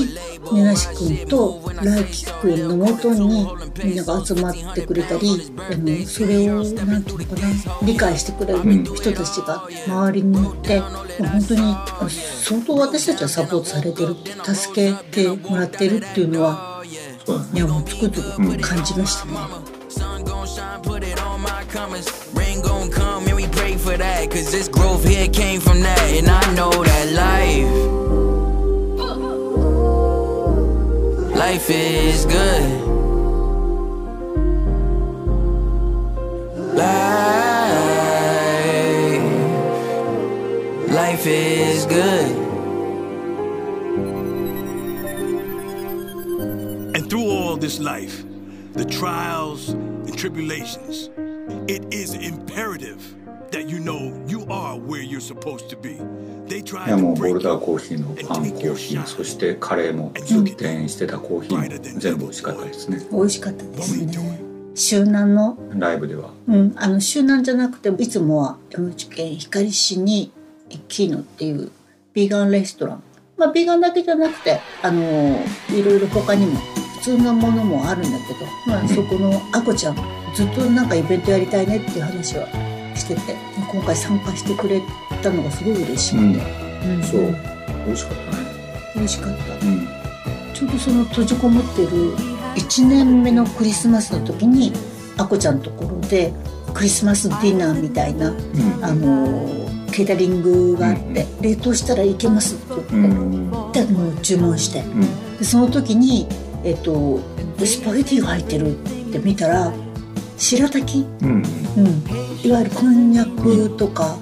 [0.53, 3.47] 根梨君と来輝君のもとに
[3.85, 16.85] みんなが集まってくれたりあのそれをなんていうのかな理解してくれる人たちが周りにいて、もう本当にあ相当私たちはサポートされてる助けてもらってるっていうのは
[17.53, 19.77] いやもうつくづく感じましたね。
[19.97, 22.07] Sun gon' shine, put it on my commas.
[22.35, 24.31] Rain gon' come, and we pray for that.
[24.31, 25.99] Cause this growth here came from that.
[26.13, 28.06] And I know that life,
[31.51, 32.81] life is good.
[36.75, 37.03] Life,
[40.91, 42.37] life is good.
[46.97, 48.25] And through all this life,
[48.73, 51.11] the trials and tribulations,
[51.69, 53.16] it is imperative
[53.51, 55.97] that you know you are where you're supposed to be.
[56.47, 57.61] They い try や to もうボ break ルダー you.
[57.61, 64.47] コーヒーのパンコーヒーそしてカレーも出店してたコーヒーも全部美味しかったですね美味しかったですね。
[64.75, 70.33] 周南の、ライブではうん、あの周南じゃなくていつもは山口県光市に
[70.89, 71.71] キーノっていう
[72.13, 73.03] ビーガンレストラン。
[73.39, 75.03] まあビーガンだけじゃなくてあの
[75.71, 76.59] いろいろ他にも
[76.99, 79.97] 普通のものもあるんだけど、まあそこのあこちゃん
[80.35, 82.47] ずっとなんかイベントやりたいねっていう話は
[82.97, 83.37] してて
[83.73, 84.83] 今回参加してくれ
[85.23, 86.97] たのがすごい嬉しくて、うん。
[86.97, 87.03] うん。
[87.03, 87.21] そう。
[87.87, 88.39] 美味しかったね。
[88.95, 89.67] 美味しかった。
[89.67, 89.89] うん。
[90.55, 91.89] ちょうどその閉じこもってる
[92.57, 94.73] 1年目のクリスマスの時に
[95.19, 96.33] あこちゃんのところで
[96.73, 98.85] クリスマスディナーみたいな、うん。
[98.85, 104.81] あのケータリングがあって、冷凍したらいけますって言って、もう注文して。
[104.81, 105.39] うん。
[105.39, 106.27] でその時に、
[106.65, 107.21] えっと
[107.65, 109.73] スパゲティが入ってるって見たら
[110.37, 111.43] 白滝、うん。
[111.77, 114.19] うん、いわゆるこんにゃくとか、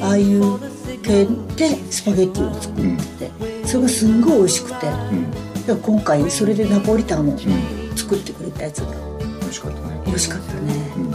[0.00, 0.58] ああいう
[1.02, 2.84] 系でスパゲティを作っ
[3.18, 4.86] てて、それがすんごい美味しくて。
[4.86, 5.48] うん。
[5.68, 7.38] で今回それでナポリタンをうん。
[7.94, 8.94] 作ってくれたやつが
[9.40, 10.02] 美味しかったね。
[10.06, 11.10] 美味しかったね、うん。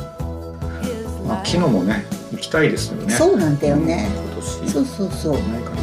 [1.28, 3.14] まあ昨日もね行きたいですよね。
[3.14, 4.08] そうなんだよね。
[4.14, 4.72] 今年。
[4.72, 5.34] そうそうそう。
[5.34, 5.82] ないかな。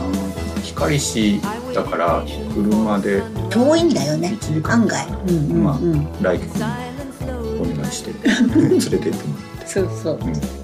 [0.63, 1.41] 光市
[1.75, 2.23] だから
[2.55, 4.37] 車で遠いんだよね。
[4.41, 5.07] 1時間案外。
[5.09, 6.23] うんうんまあうん。
[6.23, 6.90] 来客にお願い
[7.91, 9.67] して 連れてってもらって。
[9.67, 10.60] そうそう、He says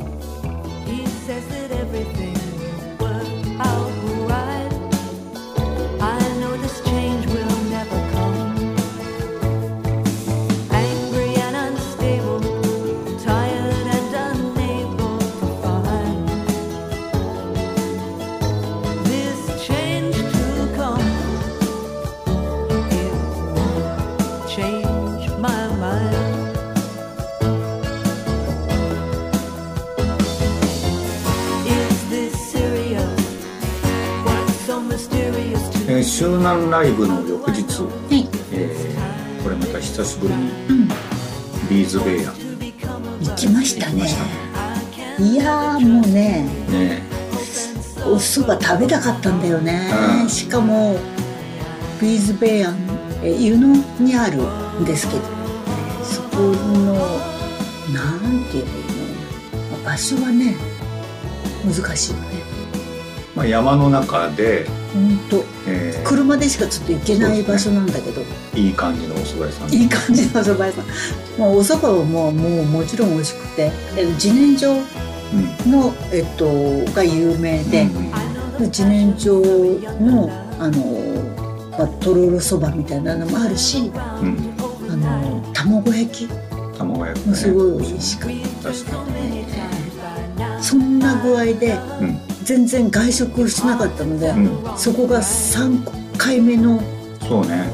[36.18, 38.26] 周南ライブの翌日、はい。
[38.50, 40.50] えーこれまた久しぶりに、
[41.68, 44.08] ビーズベイヤー行きましたね。
[45.18, 47.02] いやーもうねね。
[48.06, 49.90] お蕎麦食べたかったんだよね、
[50.22, 50.28] うん。
[50.30, 50.96] しかも
[52.00, 52.76] ビーズベイアン
[53.22, 54.38] え湯野にある
[54.80, 55.20] んですけど
[56.02, 56.94] そこの
[57.92, 58.80] なんて言えばい
[59.68, 60.56] いの場所はね
[61.62, 62.26] 難しいよね。
[63.36, 65.44] まあ、山の中で、本当
[66.26, 68.22] えー車でしかちょっと行けない場所なんだけど、
[68.54, 69.72] いい感じのお蕎麦屋さん。
[69.72, 71.40] いい感じのお蕎麦屋さん。
[71.40, 73.70] もうお蕎麦はもうもうもちろん美味しくて。
[73.96, 74.82] え自然薯
[75.66, 77.88] の、えっと、が有名で、
[78.58, 84.54] 自然薯のあの、まあ、とろろそばみたいなのもあるしうん。
[84.88, 86.28] あの卵焼き
[86.78, 88.30] 卵焼き、ね、もすごい美味しかっ
[88.62, 89.04] 確か
[90.38, 94.78] たそんな具合でに、うん、全然外食をしなかったので、うん。
[94.78, 96.80] そこが3回目の、
[97.20, 97.68] そうね。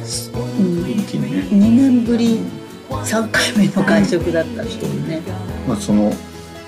[0.59, 2.41] うん、一気にね、2年ぶり
[2.89, 5.21] 3回目の外食だったっていうね、
[5.67, 6.13] まあ、その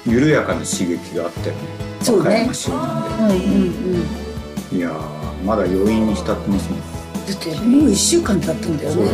[0.06, 1.62] 緩やかな刺激があったよね。
[2.02, 2.50] そうね。
[2.68, 4.70] なんうんうんうん。
[4.70, 6.80] でいやーまだ余韻に浸ってますもん。
[6.80, 9.04] だってもう1週間経ったんだよね。
[9.04, 9.10] ね。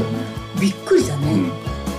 [0.61, 1.53] びっくりだね、うん。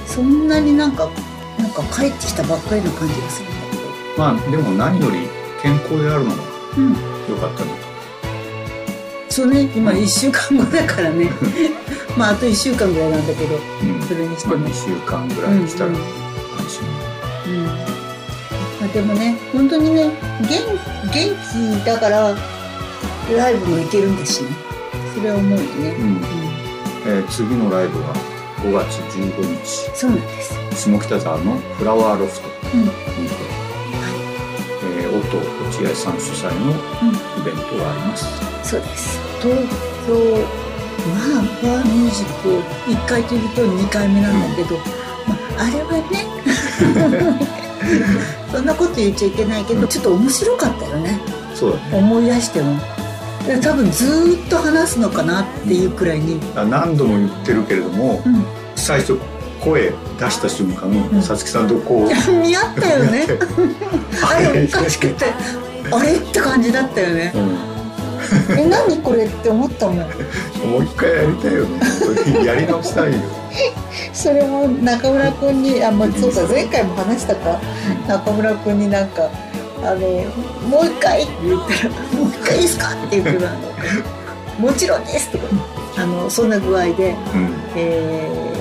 [0.08, 1.10] そんなになんか
[1.58, 3.84] なんか帰ってきたばっかりの感じがするんだけど。
[4.18, 5.28] まあでも何より
[5.62, 6.44] 健康であるのが
[6.78, 6.96] うん。
[7.30, 7.91] 良かったなと
[9.32, 11.30] そうね今1週間後だからね。
[12.18, 14.02] まああと1週間ぐらいなんだけどうん。
[14.02, 16.02] それにしてまあ、も2週間ぐらいしたらうん安
[16.70, 16.84] 心、
[17.48, 17.66] うん。
[17.66, 17.74] ま
[18.84, 20.50] あ、でもね本当にね元
[21.14, 22.36] 元気だから
[23.36, 24.50] ライブも行けるんですしね。
[25.16, 25.64] それは思うよね、
[25.98, 26.22] うん。
[27.06, 28.14] えー次のライブは
[28.64, 29.92] 5月15日。
[29.96, 30.54] そうなんです。
[30.76, 32.82] 下北沢のフラワーロフトうん。
[32.84, 32.96] にて、
[35.02, 38.26] えー、音落合さん主催のイベントがあります、
[38.64, 39.20] そうです。
[39.42, 39.58] 東
[40.08, 40.62] 京
[41.08, 46.26] まあバーミュージックを1回というと2回目なんだけど、まあ、あれはね
[48.52, 51.20] そんなこと言っちゃいけないけど、ちょっと面白かったよね。
[51.56, 51.98] そうだね。
[51.98, 52.80] 思い出しても。
[53.46, 58.46] で多分ずーっと話すのかなっていうくらいに、あ何度も言ってるけれども、うん。
[58.76, 59.18] 最初
[59.60, 63.28] 声出した瞬間さつきさんとこう似合ったよね。
[64.24, 65.26] あれおかしくて。
[65.92, 66.16] あれ？
[66.16, 67.32] って感じだったよね。
[67.36, 67.71] うん
[68.58, 69.98] え何これって思ったもん。
[69.98, 70.04] も
[70.80, 71.80] う一回やりたいよね。
[72.46, 73.20] やり直したいよ。
[74.14, 77.60] それも中村君にあ、まあ、そうだ前回も話したか。
[78.08, 79.30] 中村君になんか
[79.84, 80.00] 「あの
[80.70, 83.52] もう一回」って言ったら「もう一回いいですか?」って言うから
[84.60, 85.38] 「もちろんです」と。
[85.38, 85.46] か
[85.98, 87.54] あのそんな具合で、うん。
[87.76, 88.52] えー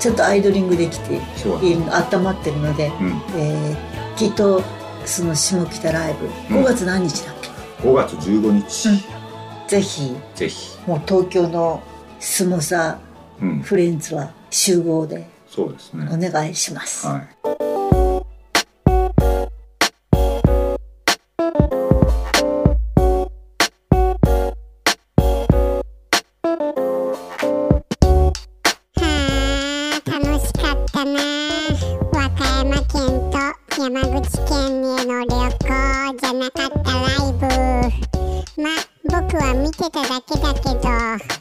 [0.00, 3.22] ちょっとアイドリングできているの温まってるので、うん。
[3.36, 4.62] えーきっと
[5.06, 6.14] その下北ライ
[6.48, 7.39] ブ5月何日だっけ、
[7.82, 8.88] 5月15日、
[9.66, 10.14] ぜひ。
[10.34, 10.78] ぜひ。
[10.86, 11.82] もう東京の
[12.18, 12.98] スモサ
[13.40, 13.60] うん。
[13.60, 16.06] フレンズは集合でそうですね。
[16.12, 17.06] お願いします。
[17.06, 17.70] はい
[39.70, 40.60] 見てただけだけ
[41.34, 41.39] ど。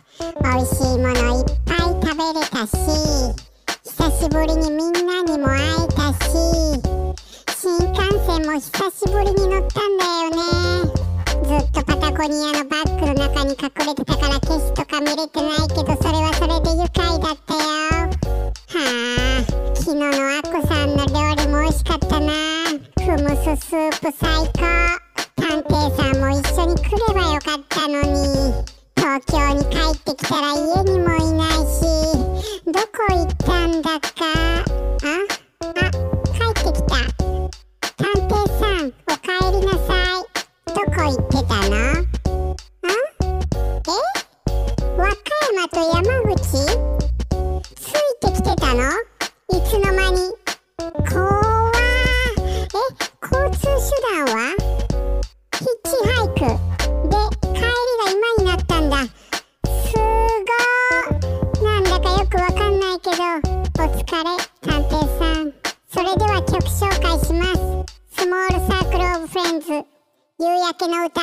[70.69, 71.19] 焼けの歌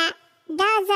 [0.49, 0.93] どうぞ。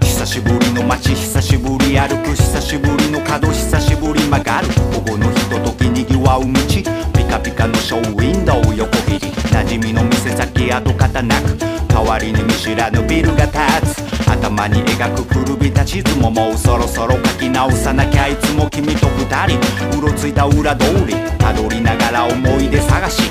[0.00, 4.68] 久しぶりの街久しぶり歩く久しぶりの角久しぶり曲がる。
[4.94, 7.11] 午後のひとときにぎわう道。
[7.11, 11.56] ピカピカのショーウィンドウ横切り馴染みの店先跡形なく
[11.88, 23.22] 代わりに見知らぬビルが立つ頭に描く古びた地図ももうそろそろ書き直さなきゃいつも君と二人うろついた裏通りたどりながら思い出探し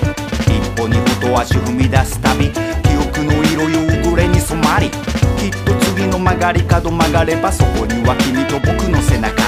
[0.48, 9.44] 一歩二歩と足踏み出すたび記憶の色夕暮れに染まりきっと次の曲がり角曲がればそこには君と僕の背中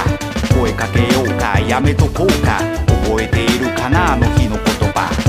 [0.54, 5.23] 声かけようかやめとこうか覚えているかなあの日の言葉。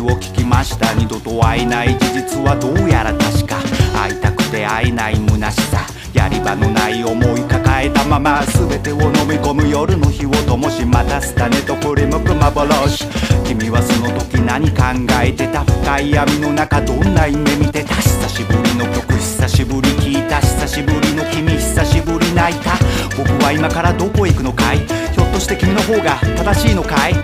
[0.00, 0.92] を聞きました。
[0.94, 3.56] 二度と会えない事実はどうやら確か。
[3.94, 5.86] 会いたくて会えない虚しさ。
[6.12, 8.42] やり場のない思い抱えたまま。
[8.46, 13.06] 全てを飲み込む夜の日を灯しまたすたねと振り向く幻。
[13.44, 14.82] 君はその時何考
[15.22, 17.94] えてた深い闇の中どんな夢見てた。
[17.94, 22.72] 久しぶりの曲久しぶり聴いた久しぶりの君久しぶり泣いた。
[23.16, 24.78] 僕は今からどこへ行くのかい？
[24.78, 27.14] ひょっとして君の方が正しいのかい？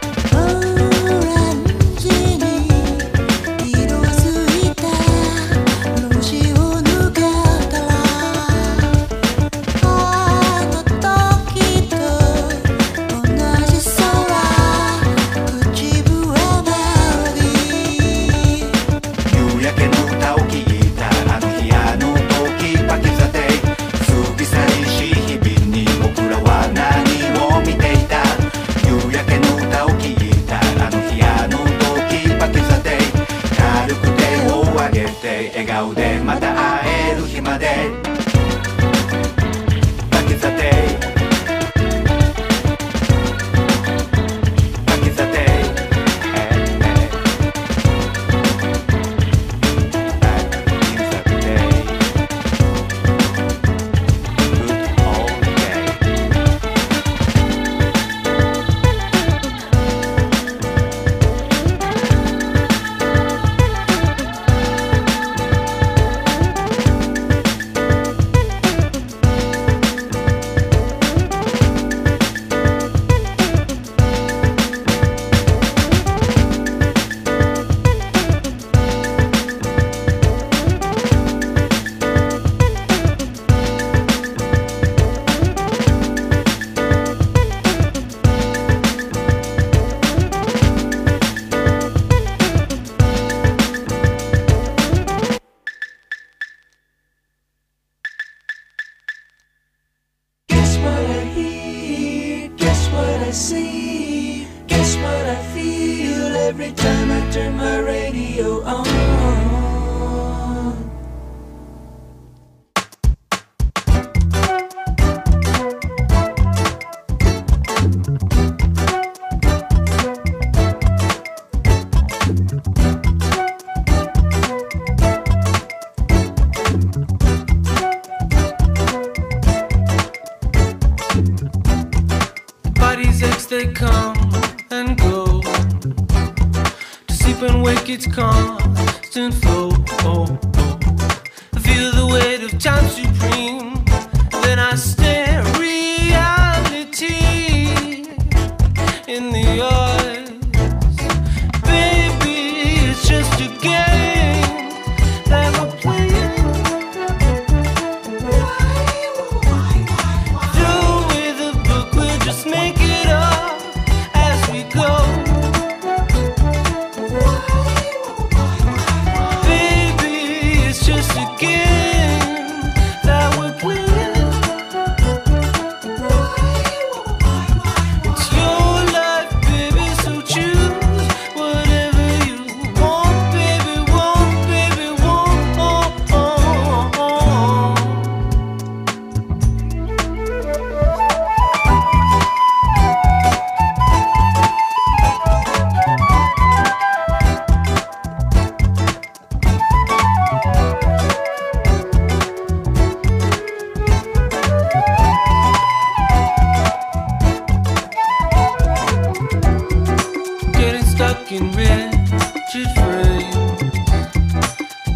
[211.26, 213.56] fucking rigid frame.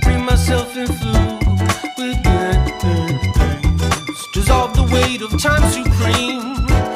[0.03, 1.39] Bring myself in flow
[1.99, 4.27] with good, good things.
[4.33, 6.90] Dissolve the weight of time supreme.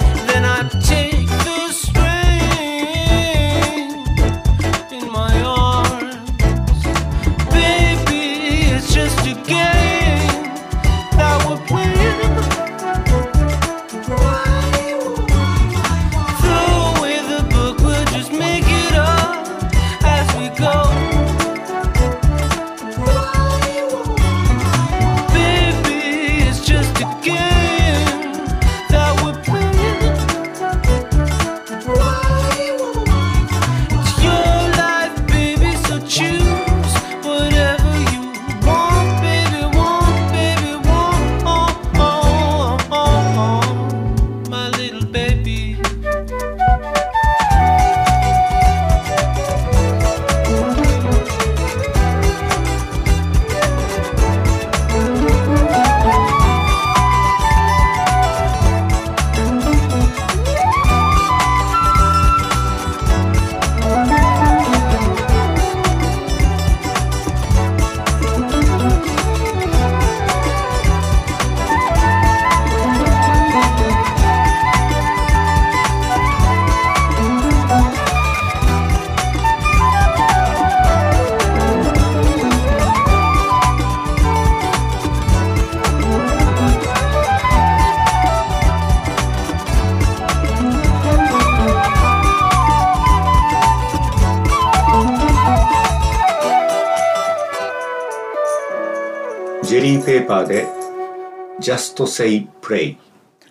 [101.95, 102.97] Just Say Pray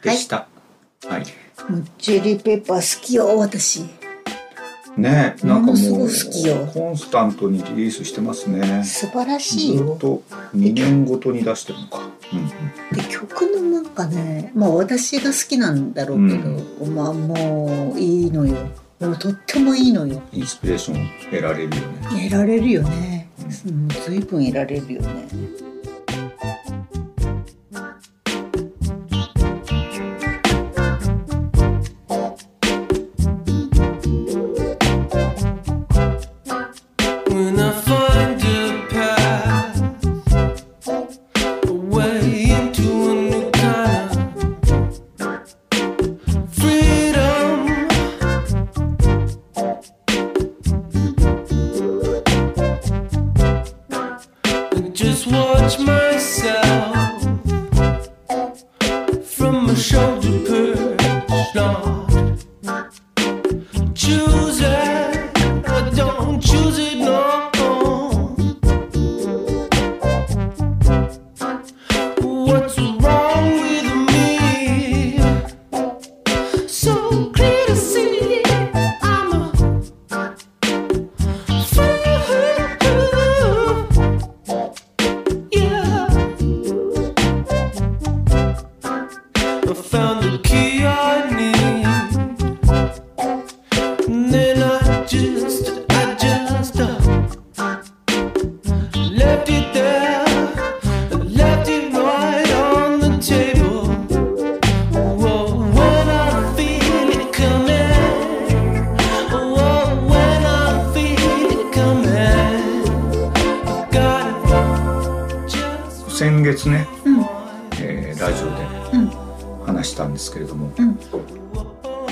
[0.02, 0.48] でした。
[1.08, 1.24] はい。
[1.72, 3.84] もうジェリーペーパー好きよ私。
[4.98, 6.68] ねえ、なんかもうく好きよ。
[6.68, 8.84] コンスタントにリリースしてますね。
[8.84, 9.76] 素晴らしい。
[9.76, 10.24] よずっと
[10.56, 12.00] 2年ごとに出してるのか。
[12.34, 12.48] うん
[12.96, 18.56] で曲のなんかねまあ私が好きなんだろうけど、まあもういいのよ。
[19.00, 20.22] もうとってもいいのよ。
[20.32, 22.30] インスピレーション得られるよね。
[22.30, 23.30] 得られるよね、
[23.66, 25.28] うん、随分得られるよね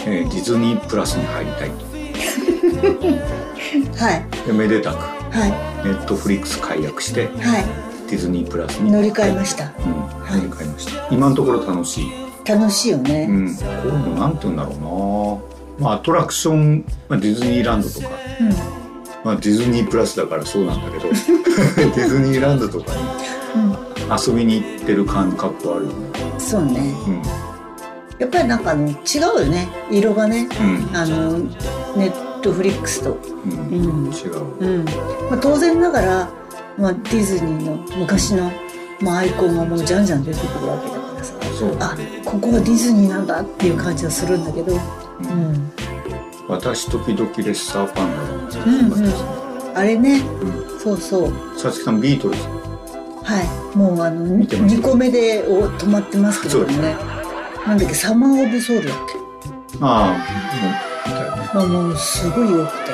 [0.05, 1.71] えーディズニープラスに入りたい
[3.97, 4.25] はい。
[4.37, 4.45] と。
[4.47, 4.97] でめでたく。
[4.97, 7.65] はネットフリックス解約していはい。
[8.09, 8.91] ディズニープラスに。
[8.91, 9.71] 乗り換えました。
[9.79, 9.91] うん、
[10.41, 11.07] 乗り換えました。
[11.09, 12.11] 今のところ楽しい。
[12.45, 14.71] 楽しいよね、うん、こういうのなんて言うんだろ
[15.79, 15.85] うな。
[15.85, 18.07] まあアトラクション、まあ、ディズニーランドとか、
[18.39, 18.49] うん。
[19.23, 23.01] まあディズニープラスだからそうなんだけど、 ディズニーランドとかに
[24.27, 25.95] 遊びに行ってる感覚はあるよね。
[26.37, 26.93] そうね。
[27.07, 27.21] うん。
[28.21, 28.93] やっぱりなんかあの違
[29.35, 29.67] うよね。
[29.89, 30.95] 色がね、うん。
[30.95, 31.39] あの
[31.97, 34.43] ネットフリックスと、うん、違う。
[34.59, 34.85] うん。
[34.85, 34.91] ま
[35.31, 36.29] あ、当然ながら、
[36.77, 38.51] まあ、ディズニーの昔の、
[39.01, 41.33] まあ、アイコンがもうじゃんじゃん出てくるわけだからさ。
[41.57, 41.77] そう。
[41.79, 44.77] あここはディズニーなんだっていう感じはするんだけど、う
[45.25, 45.71] ん。
[46.47, 48.11] 私時々レッサーパン
[48.51, 50.21] ダだうんうん、あれね、
[50.77, 51.33] そうそう。
[51.57, 52.43] さつきさんビートルズ。
[53.23, 53.41] は
[53.73, 53.75] い。
[53.75, 57.20] もうあの見てます？2個目でお止まってますけどね
[57.67, 58.97] なんだっけサマー・オブ・ソウルだっ
[59.81, 60.73] ああもう
[61.07, 62.91] 見たよねけ、まあ、もうすごい良くて、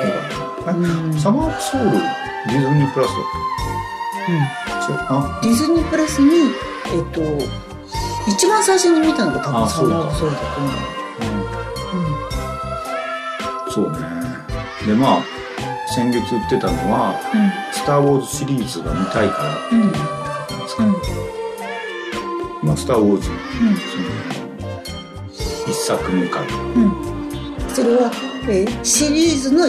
[0.66, 3.10] えサマーオブソウルディズニープラス？
[4.86, 6.52] だうあディズニープラスに
[6.86, 7.20] えっと
[8.30, 10.72] 一番最初に見たのが多分サマーオブソウルだと思う。
[13.70, 13.98] そうね。
[14.86, 15.22] でまあ
[15.94, 17.18] 先月言ってたのは
[17.72, 19.82] 「スター・ウォーズ」シリーズが見たいからうん。
[19.82, 19.92] うん。
[22.62, 23.34] まあ、スター・ウォーズ、その
[24.30, 24.37] 一
[25.88, 26.46] 作目から
[27.74, 28.10] それは、
[28.48, 29.62] えーシリーズの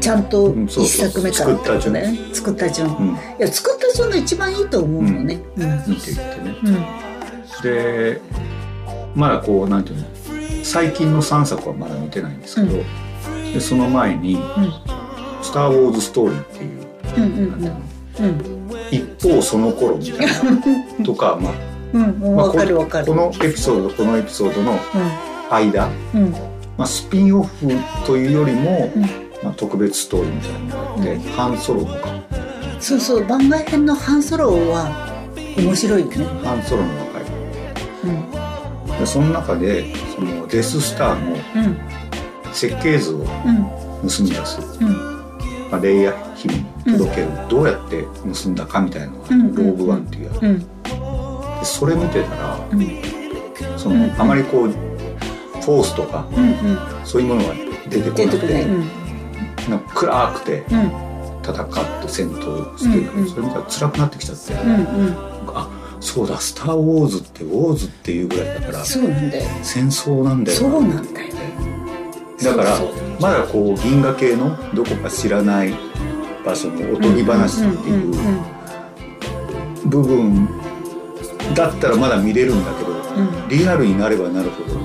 [0.00, 3.14] ちゃんと一作目からってことだよね作った順、うん。
[3.14, 5.40] いや作った順が一番いいと思うのね。
[5.56, 5.78] うん。
[5.86, 6.56] 見ていってね。
[6.64, 7.62] うん。
[7.62, 8.20] で
[9.14, 10.06] まだこうなんていうの？
[10.64, 12.82] 最近の3作はまだ見てないんですけど、
[13.52, 14.38] でその前に
[15.42, 17.72] 「スター・ウォーズ・ストーリー」っていううんうん
[18.18, 18.60] うん。
[18.90, 21.04] 一方その頃みたいな。
[21.04, 21.52] とかまあ
[21.92, 22.02] うん。
[22.02, 22.36] うん。
[22.36, 23.06] まあわかるわかる。
[23.06, 24.78] このエピソードとこのエピソードの
[25.50, 26.22] 間、うん。
[26.24, 26.32] うん
[26.78, 27.66] まあ、スピンオフ
[28.06, 28.90] というよりも、
[29.42, 32.08] まあ、特別ストーリーみたいなのがあって、ハンソロとか。
[32.80, 33.26] そうそう。
[33.26, 35.24] 番外編のハンソロは
[35.58, 36.24] 面白いよね。
[36.42, 37.22] ハンソロの若い
[38.04, 38.98] うん。
[38.98, 41.78] でその中でそのデススターのうん。
[42.54, 43.26] 設計図をうん。
[43.26, 44.88] 盗み出す、うん。
[45.70, 46.64] まあ、レイヤ姫に
[46.96, 48.04] 届ける、どうやって
[48.42, 50.58] 盗んだかみたいなのが、うんローグワンっていうやつ、うん。
[50.58, 50.64] で
[51.64, 52.88] それ見てたら、うん。
[53.76, 54.89] その、あまりこう
[55.62, 56.26] フォースとか、
[57.04, 57.54] そういうものが
[57.88, 58.66] 出てこ出なくて
[59.68, 59.80] なん。
[59.80, 61.10] か暗くてうん。
[61.42, 61.66] 戦っ
[62.02, 64.52] て戦闘してそれ見たら辛くなってきちゃって、
[65.54, 69.48] あそうだ「スター・ウォーズ」ってウォーズっていうぐらいだからそうなんだよ。
[69.62, 71.28] 戦争なんだよそうなんだよ
[72.42, 72.78] だから
[73.18, 75.74] まだこう銀河系のどこか知らない
[76.44, 78.14] 場所のおとぎ話っていう
[79.86, 80.48] 部分
[81.54, 82.90] だったらまだ見れるんだけど、
[83.48, 84.78] リアルになればなるほど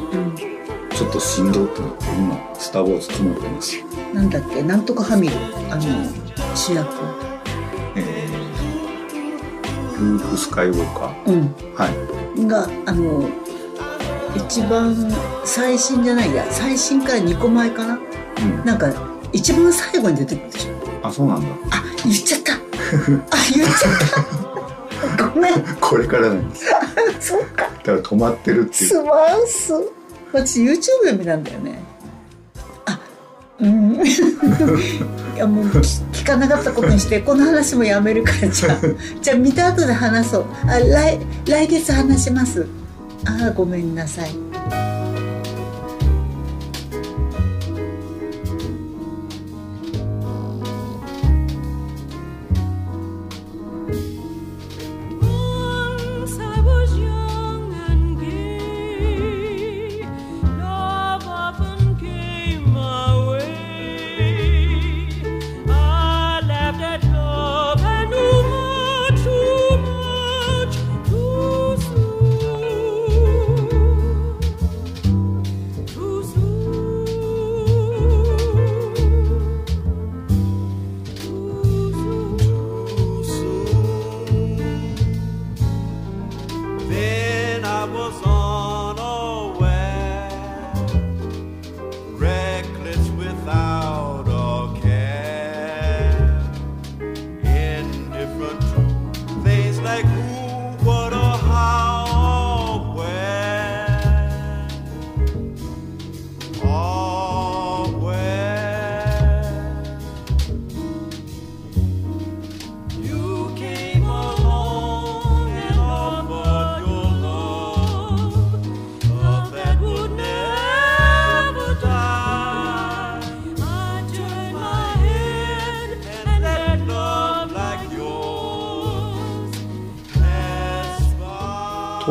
[0.96, 3.76] ちょっとしんどくなって今「スター・ウォーズ」決まってます。
[4.14, 4.62] なんだっけ？
[4.64, 5.36] なんとかハミル
[5.70, 5.82] あの
[6.56, 6.88] 主役？
[7.96, 11.56] えールーク・スカイウォーカー、うん。
[11.76, 12.46] はい。
[12.48, 13.30] があの
[14.36, 14.96] 一番
[15.46, 16.46] 最新じゃないや。
[16.52, 18.00] 最新から2個前かな、
[18.66, 18.91] なんか
[19.32, 21.08] 一番最後に出てくるでしょ。
[21.08, 21.48] あそうなんだ。
[21.72, 22.54] あ言っちゃった。
[22.54, 22.58] あ
[23.56, 25.24] 言っちゃった。
[25.32, 25.54] ごめん。
[25.80, 26.66] これからなんです。
[27.20, 27.64] そうか。
[27.64, 28.89] だから止まってるっていう。
[28.89, 29.74] スマウス
[30.36, 31.80] 私 YouTube で見たんだよね。
[32.86, 33.00] あ
[33.60, 33.96] うん。
[35.36, 35.82] いやもう聞
[36.12, 38.78] 聞かなかったことにしてこの話もやめるからじゃあ
[39.22, 40.46] じゃあ見た後で話そう。
[40.68, 42.66] あ来来月話します。
[43.26, 44.30] あーごめんなさい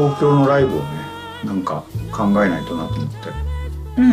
[0.05, 1.05] 東京のライブをね
[1.44, 3.16] なんか考えないとなと思って、
[3.98, 4.09] うん。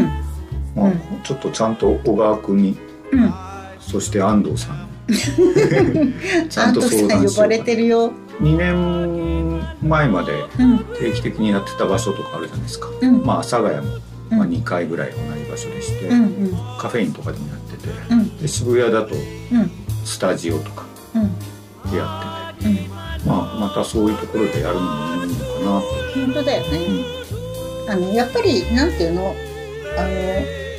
[0.75, 0.91] まあ
[1.23, 2.77] ちょっとちゃんと小川君に
[3.11, 3.33] うん。
[3.79, 4.91] そして安藤さんに。
[6.49, 8.11] ちゃんと相談しよう呼ばれてるよ。
[8.41, 10.79] 2年前までうん。
[10.99, 13.23] 定期的にやってた場所とかあるじゃないですか、うん。
[13.25, 13.93] まあ阿佐ヶ谷も、
[14.29, 16.57] まあ、2回ぐらい同じ場所でして、うんうん。
[16.79, 18.37] カフェインとかでもやってて、うん。
[18.37, 19.71] で渋谷だとうん。
[20.03, 20.85] スタジオとか
[21.15, 21.91] うん。
[21.91, 22.89] でやってて、
[23.25, 25.40] まあ、またそういうところでやるのもいいのか
[25.79, 26.79] 本当だよね、
[27.87, 29.33] あのやっぱりなんていうの？
[29.97, 30.09] あの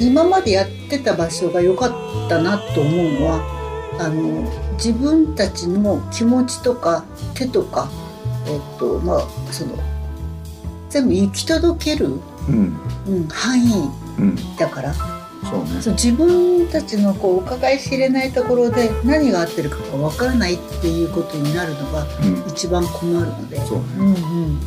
[0.00, 7.88] 今までやってた場所が良かったなと思うのはあの自分たちの気持ちとか手とか
[8.46, 9.74] えっとまあその
[10.88, 12.76] 全部行き届ける、うん。
[13.06, 14.56] うん、範囲うん。
[14.56, 14.92] だから。
[14.92, 15.80] そうね。
[15.80, 22.44] そう自分たちのこう伺い知れないところで何が合ってるかが分からないっていうことになるのがうん。
[22.48, 23.84] 一番困るので、そうね。
[23.96, 24.60] うんうん、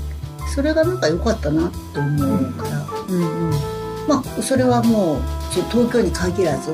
[0.53, 3.51] それがなんか良かったなと思うから、うんうん。
[4.07, 5.21] まあそれはもう
[5.71, 6.71] 東京に限らず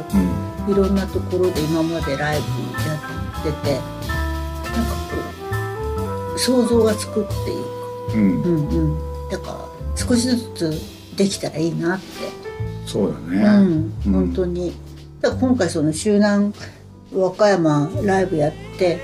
[0.67, 2.45] いろんなところで今までライブ
[2.87, 2.95] や
[3.39, 8.41] っててなんかこう想像がつくっていうか、うん。
[8.43, 9.57] うんうん、だから
[9.95, 12.05] 少しずつできたらいいなって。
[12.85, 13.43] そうだね、
[14.05, 14.73] うん、本当に。
[15.21, 16.53] だから今回その周南
[17.13, 18.99] 和歌山ライブやって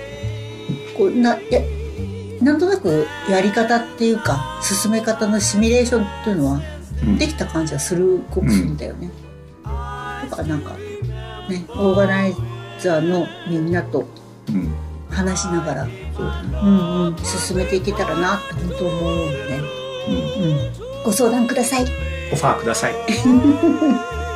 [0.98, 1.62] こうなや
[2.42, 6.62] なんとなくやり方っていうか進め方のシミュレーションっていうのは
[7.18, 9.12] できた感じはするごくするんだよね、
[9.64, 10.74] だからなんか
[11.50, 12.36] ねオーガナイ
[12.80, 14.08] ザーのみんなと
[15.10, 19.62] 話しながら、うんうん、進めていけたらなって本当思うよね、
[20.08, 21.04] うん。
[21.04, 21.86] ご相談ください。
[22.32, 22.94] オファーください「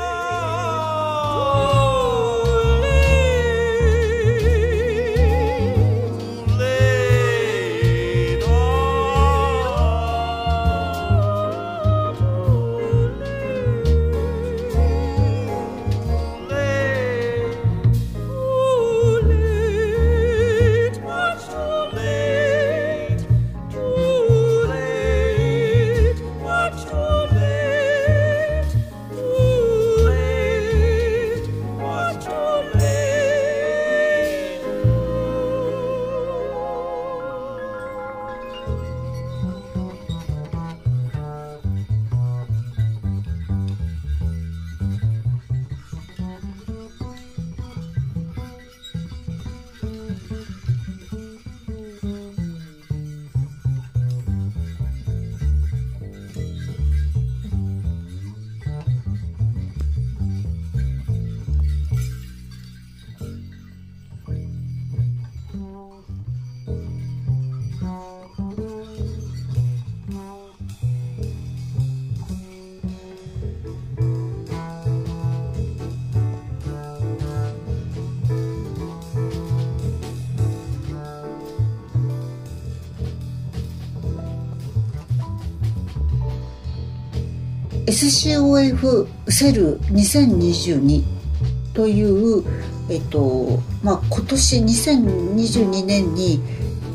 [87.91, 91.03] SCOF セル2022」
[91.73, 92.43] という、
[92.89, 96.41] えっとまあ、今年2022年に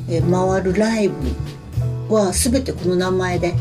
[0.08, 3.54] え回るライブは全てこの名前で、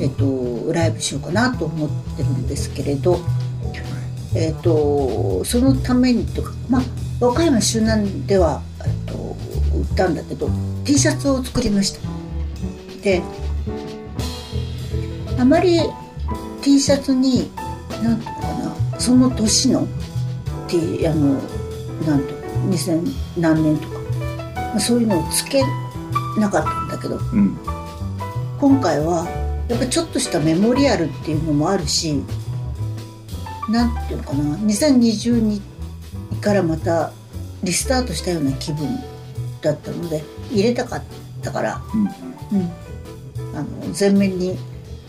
[0.00, 3.20] えっと、ライブしようかなと思ってるんですけれど、
[4.34, 6.82] えっと、そのためにとか、まあ、
[7.20, 9.36] 和歌山周南では、えっと、
[9.76, 10.50] 売ったんだけど
[10.84, 12.00] T シャツを作りました。
[13.02, 13.22] で
[15.38, 15.80] あまり
[16.62, 17.50] T シャツに
[18.02, 18.48] なんていうのか
[18.92, 19.86] なその年の
[20.68, 21.34] T あの
[22.06, 22.34] なんと
[22.68, 23.98] 2000何年とか、
[24.54, 25.62] まあ、そういうのをつけ
[26.38, 27.58] なかったんだけど、うん。
[28.58, 29.26] 今回は
[29.68, 32.22] やっぱちょっとしたメモリアルっていうのもあるし
[33.68, 35.60] なんていうのかな2022
[36.40, 37.12] からまた
[37.62, 38.88] リスタートしたような気分
[39.60, 41.02] だったので入れたかっ
[41.42, 42.70] たから、うん。
[43.54, 43.66] あの
[43.98, 44.56] 前面に、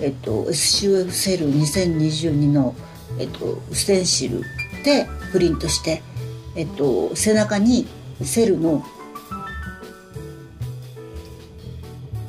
[0.04, 2.76] えっと、SCF セル2022の、
[3.18, 4.42] えっと、ステンシル
[4.84, 6.04] でプリントして、
[6.58, 7.88] えっと、背中に
[8.22, 8.84] セルの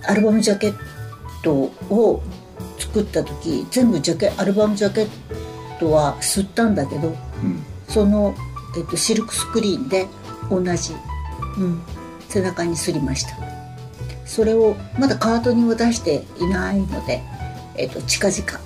[0.07, 0.75] アルバムジャケッ
[1.43, 1.53] ト
[1.93, 2.23] を
[2.79, 5.09] 作った時全部ジャケアルバムジャケッ
[5.81, 7.17] トは吸ったんだけど、
[7.89, 8.37] その、
[8.77, 10.07] えっと、シルクスクリーンで
[10.49, 10.95] 同じ、
[11.59, 11.83] うん、
[12.29, 13.37] 背中にすりました。
[14.25, 17.34] それをまだカートには出していないので、
[17.77, 18.61] えっと、近々。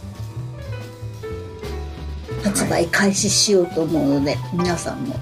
[2.45, 5.15] 発売開始しようと思うので、皆さんも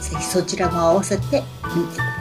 [0.00, 1.42] ぜひそちらも合わせて
[1.74, 2.13] 見てください。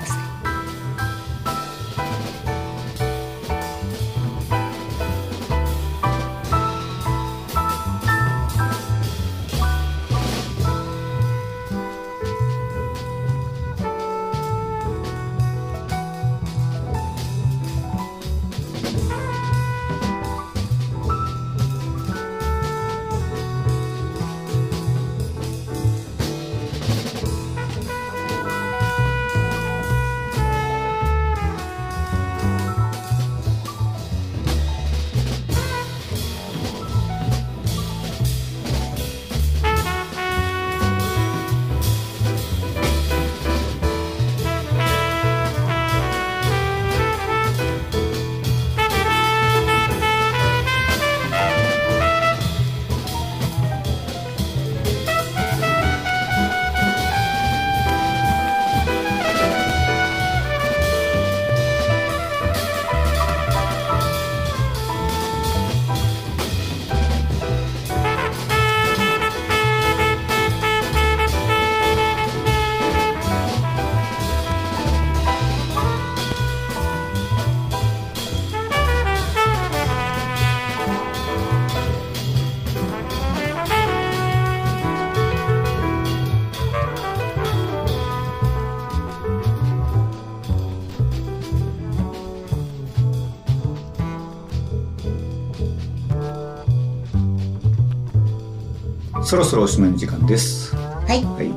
[99.25, 100.75] そろそろおしまいの時間です。
[100.75, 101.23] はい。
[101.23, 101.51] はい。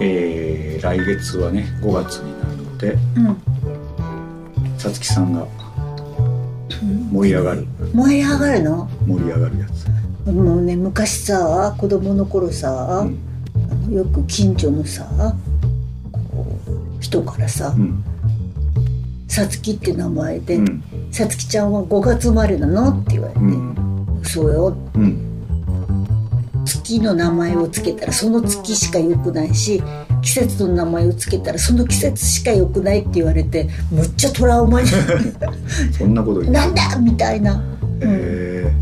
[0.00, 4.78] えー、来月はね5月になるのでうん。
[4.78, 5.46] さつきさんが
[7.12, 7.66] 盛り上がる。
[7.92, 8.88] 燃え上がるの？
[9.06, 10.30] 盛り上がるやつ。
[10.30, 15.04] もうね昔さ子供の頃さ、あのよく近所のさ
[16.12, 17.74] こう人からさ
[19.26, 20.60] 「さつき」って名前で
[21.10, 23.40] 「さつきちゃんは5月生まれなの?」って言われて
[24.28, 24.76] 「そうよ」
[26.88, 29.82] 月の名前をつけたらその月しか良くないし
[30.22, 34.88] 季節の名前をつけたらその季節しか良くないって言われてむっちゃトラウマに。
[35.92, 37.62] そんなこと言うなんだみたいな。
[38.00, 38.72] へ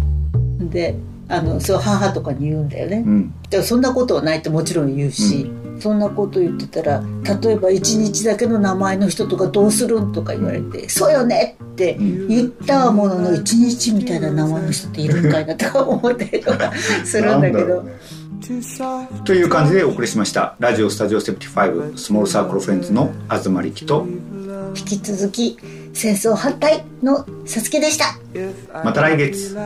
[0.71, 0.95] で
[1.29, 3.35] あのそう母とかに言うんだよね、ん。
[3.51, 5.51] でもそんなことはないってもちろん言うし、
[5.81, 7.03] そんなこと言ってたら
[7.43, 16.73] 例えば1日だけの名前の人とかどうするんとか言われて「そうよね」って言ったものの1日みたいな名前の人っているんかいなとか思ったりとか
[17.05, 17.85] するんだけど。
[19.25, 24.07] という感じでお送りしましたラジオスタジオ75スモールサークルフレンズの東力と
[24.77, 25.59] 引き続き
[25.95, 28.05] 戦争反対のさつきでした
[28.85, 29.57] また来月.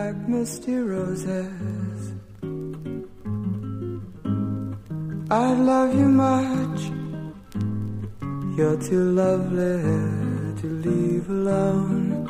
[5.32, 6.90] I love you much.
[8.56, 10.29] You're too lovely
[10.60, 12.28] to leave alone.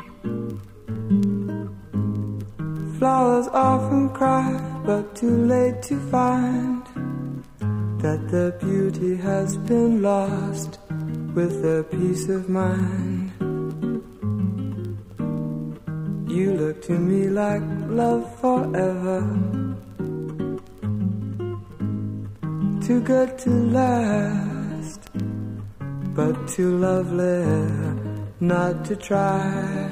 [2.97, 4.49] Flowers often cry,
[4.85, 6.81] but too late to find
[8.01, 10.79] that their beauty has been lost
[11.35, 13.31] with their peace of mind.
[16.29, 19.19] You look to me like love forever.
[22.87, 25.01] Too good to last,
[26.15, 28.10] but too lovely
[28.41, 29.87] not to try.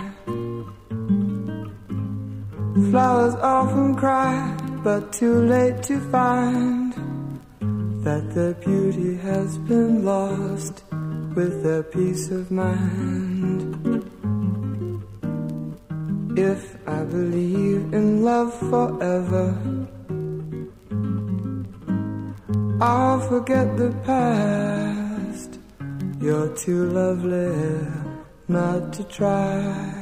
[2.89, 6.93] Flowers often cry, but too late to find
[8.03, 10.83] that their beauty has been lost
[11.35, 13.75] with their peace of mind.
[16.35, 19.55] If I believe in love forever,
[22.81, 25.59] I'll forget the past.
[26.19, 27.98] You're too lovely
[28.49, 29.98] not to try.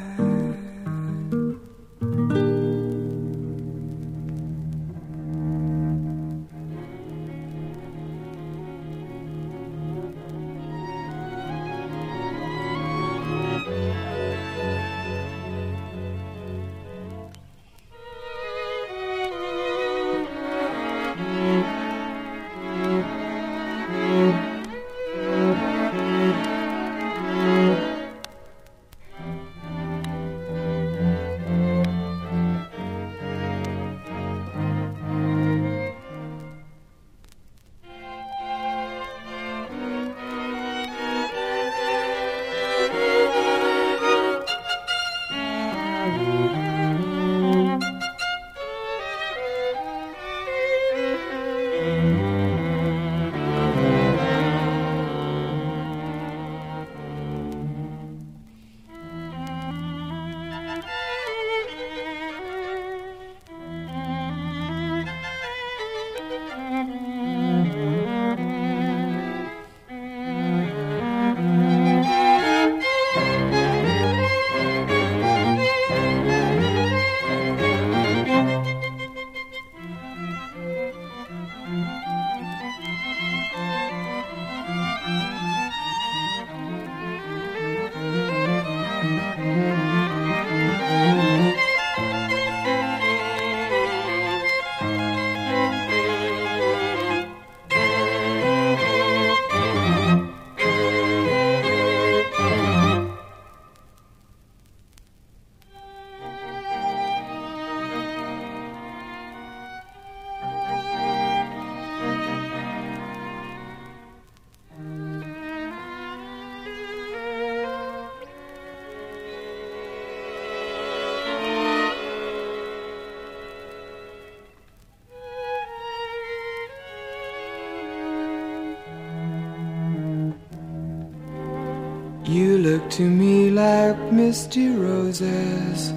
[134.28, 135.94] Misty roses.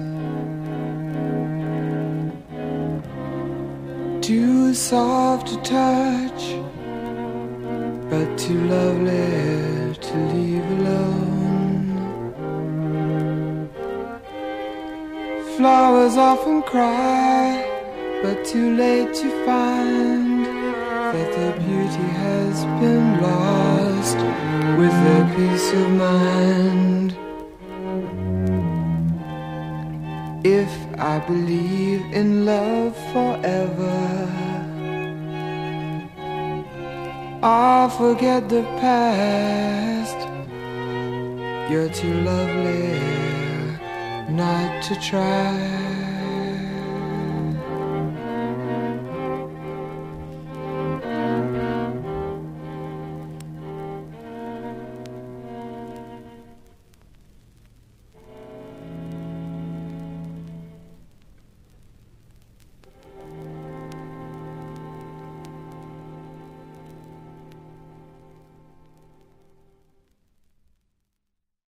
[4.25, 6.41] Too soft to touch,
[8.09, 11.89] but too lovely to leave alone.
[15.57, 17.43] Flowers often cry,
[18.23, 20.45] but too late to find
[21.13, 24.19] that their beauty has been lost
[24.79, 26.80] with their peace of mind.
[31.31, 33.99] Believe in love forever,
[37.41, 40.19] I'll forget the past.
[41.71, 42.99] You're too lovely
[44.41, 45.80] not to try.